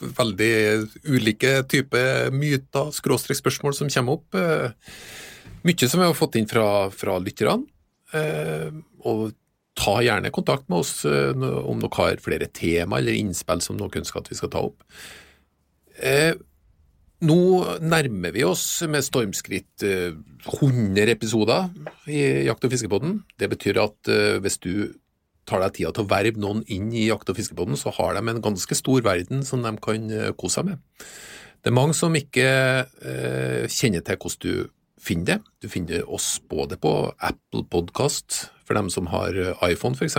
[0.00, 0.52] veldig
[1.08, 4.36] ulike typer myter, skråstrekk-spørsmål som kommer opp.
[4.36, 4.96] Eh,
[5.66, 7.64] mye som vi har fått inn fra, fra lytterne.
[8.16, 8.70] Eh,
[9.06, 9.30] og
[9.80, 14.02] ta gjerne kontakt med oss eh, om dere har flere tema eller innspill som dere
[14.02, 14.84] ønsker at vi skal ta opp.
[17.20, 17.40] Nå
[17.84, 21.68] nærmer vi oss med stormskritt 100 episoder
[22.08, 23.18] i Jakt- og fiskepodden.
[23.36, 24.08] Det betyr at
[24.40, 24.72] hvis du
[25.50, 28.22] tar deg tida til å verve noen inn i Jakt- og fiskebåten, så har de
[28.30, 30.84] en ganske stor verden som de kan eh, kose seg med.
[31.60, 32.46] Det er mange som ikke
[32.86, 35.38] eh, kjenner til hvordan du finner det.
[35.64, 40.18] Du finner oss både på Apple Podcast, for dem som har eh, iPhone f.eks.,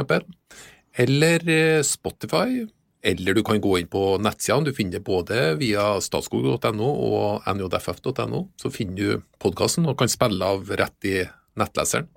[1.00, 2.66] eller eh, Spotify,
[3.02, 4.70] eller du kan gå inn på nettsidene.
[4.70, 8.42] Du finner det både via statskog.no og njff.no.
[8.62, 11.16] Så finner du podkasten og kan spille av rett i
[11.58, 12.10] nettleseren.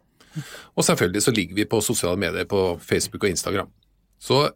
[0.74, 3.70] Og selvfølgelig så ligger vi på sosiale medier på Facebook og Instagram.
[4.20, 4.48] Så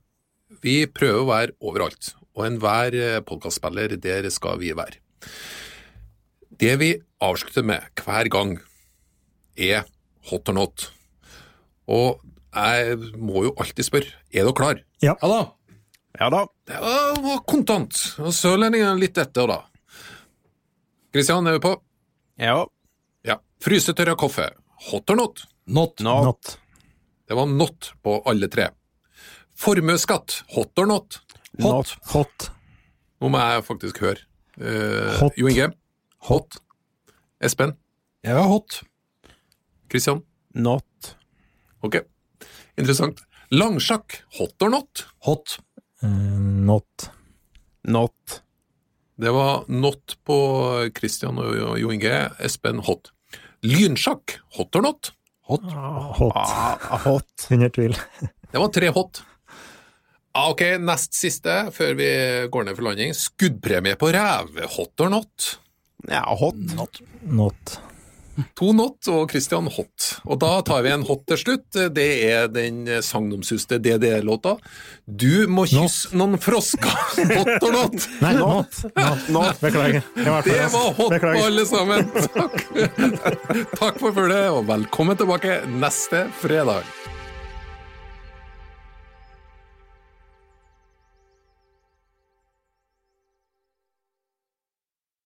[0.64, 4.98] vi prøver å være overalt, og enhver eh, podkastspiller, der skal vi være.
[6.58, 8.56] Det vi avslutter med hver gang,
[9.58, 9.86] er
[10.30, 10.88] hot or not.
[11.88, 12.24] Og
[12.54, 14.82] jeg må jo alltid spørre, er dere klar?
[15.04, 15.14] Ja.
[15.20, 15.40] Ja da.
[16.18, 16.46] Ja da.
[16.66, 16.78] Det
[17.22, 17.94] var kontant.
[18.18, 19.60] Og sørlendingen litt etter, da.
[21.14, 21.74] Kristian, er vi på?
[22.42, 22.64] Ja.
[23.26, 23.38] Ja.
[23.64, 24.48] Frysetørra kaffe,
[24.90, 25.44] hot or not?
[25.66, 26.00] Not.
[26.04, 26.24] Not.
[26.26, 26.58] Not.
[27.28, 28.68] Det var not på alle tre.
[29.58, 31.20] Formuesskatt, hot or not?
[31.58, 31.94] Not.
[32.12, 32.50] Hot.
[33.18, 34.22] Nå må jeg faktisk høre.
[34.58, 35.38] Uh, Hot.
[35.38, 35.70] Jo Inge?
[36.28, 36.58] Hot.
[37.42, 37.76] Espen?
[38.26, 38.80] Jeg var hot.
[39.90, 40.22] Kristian?
[40.54, 41.12] Not.
[41.86, 42.00] Ok,
[42.78, 43.20] interessant.
[43.54, 45.04] Langsjakk, hot or not?
[45.26, 45.58] Hot.
[46.02, 46.38] Eh,
[46.68, 47.10] not.
[47.88, 48.42] Not.
[49.18, 50.36] Det var not på
[50.94, 52.28] Kristian og Jo Inge.
[52.44, 53.10] Espen, hot.
[53.66, 55.10] Lynsjakk, hot or not?
[55.48, 55.64] Hot.
[56.20, 56.36] Hot.
[56.36, 57.32] Ah, hot.
[57.50, 57.96] Under tvil.
[58.52, 59.22] Det var tre hot.
[60.32, 62.06] Ah, ok, nest siste, før vi
[62.52, 63.10] går ned for landing.
[63.16, 65.48] Skuddpremie på rev, hot or not?
[66.06, 66.56] Ja, hot.
[66.78, 67.00] Not.
[67.26, 67.74] Not.
[68.60, 70.08] To not og Christian hot.
[70.28, 71.78] Og da tar vi en hot til slutt.
[71.94, 74.56] Det er den sagnomsuste DDE-låta.
[75.08, 76.94] Du må kysse noen frosker,
[77.38, 78.08] hot or not?
[78.22, 78.80] Nei, not.
[78.94, 79.28] not.
[79.34, 79.60] not.
[79.62, 80.02] Beklager.
[80.16, 81.44] Jeg var Det var hot på Beklager.
[81.50, 82.10] alle sammen!
[82.38, 82.58] Takk,
[83.80, 86.86] Takk for følget, og velkommen tilbake neste fredag.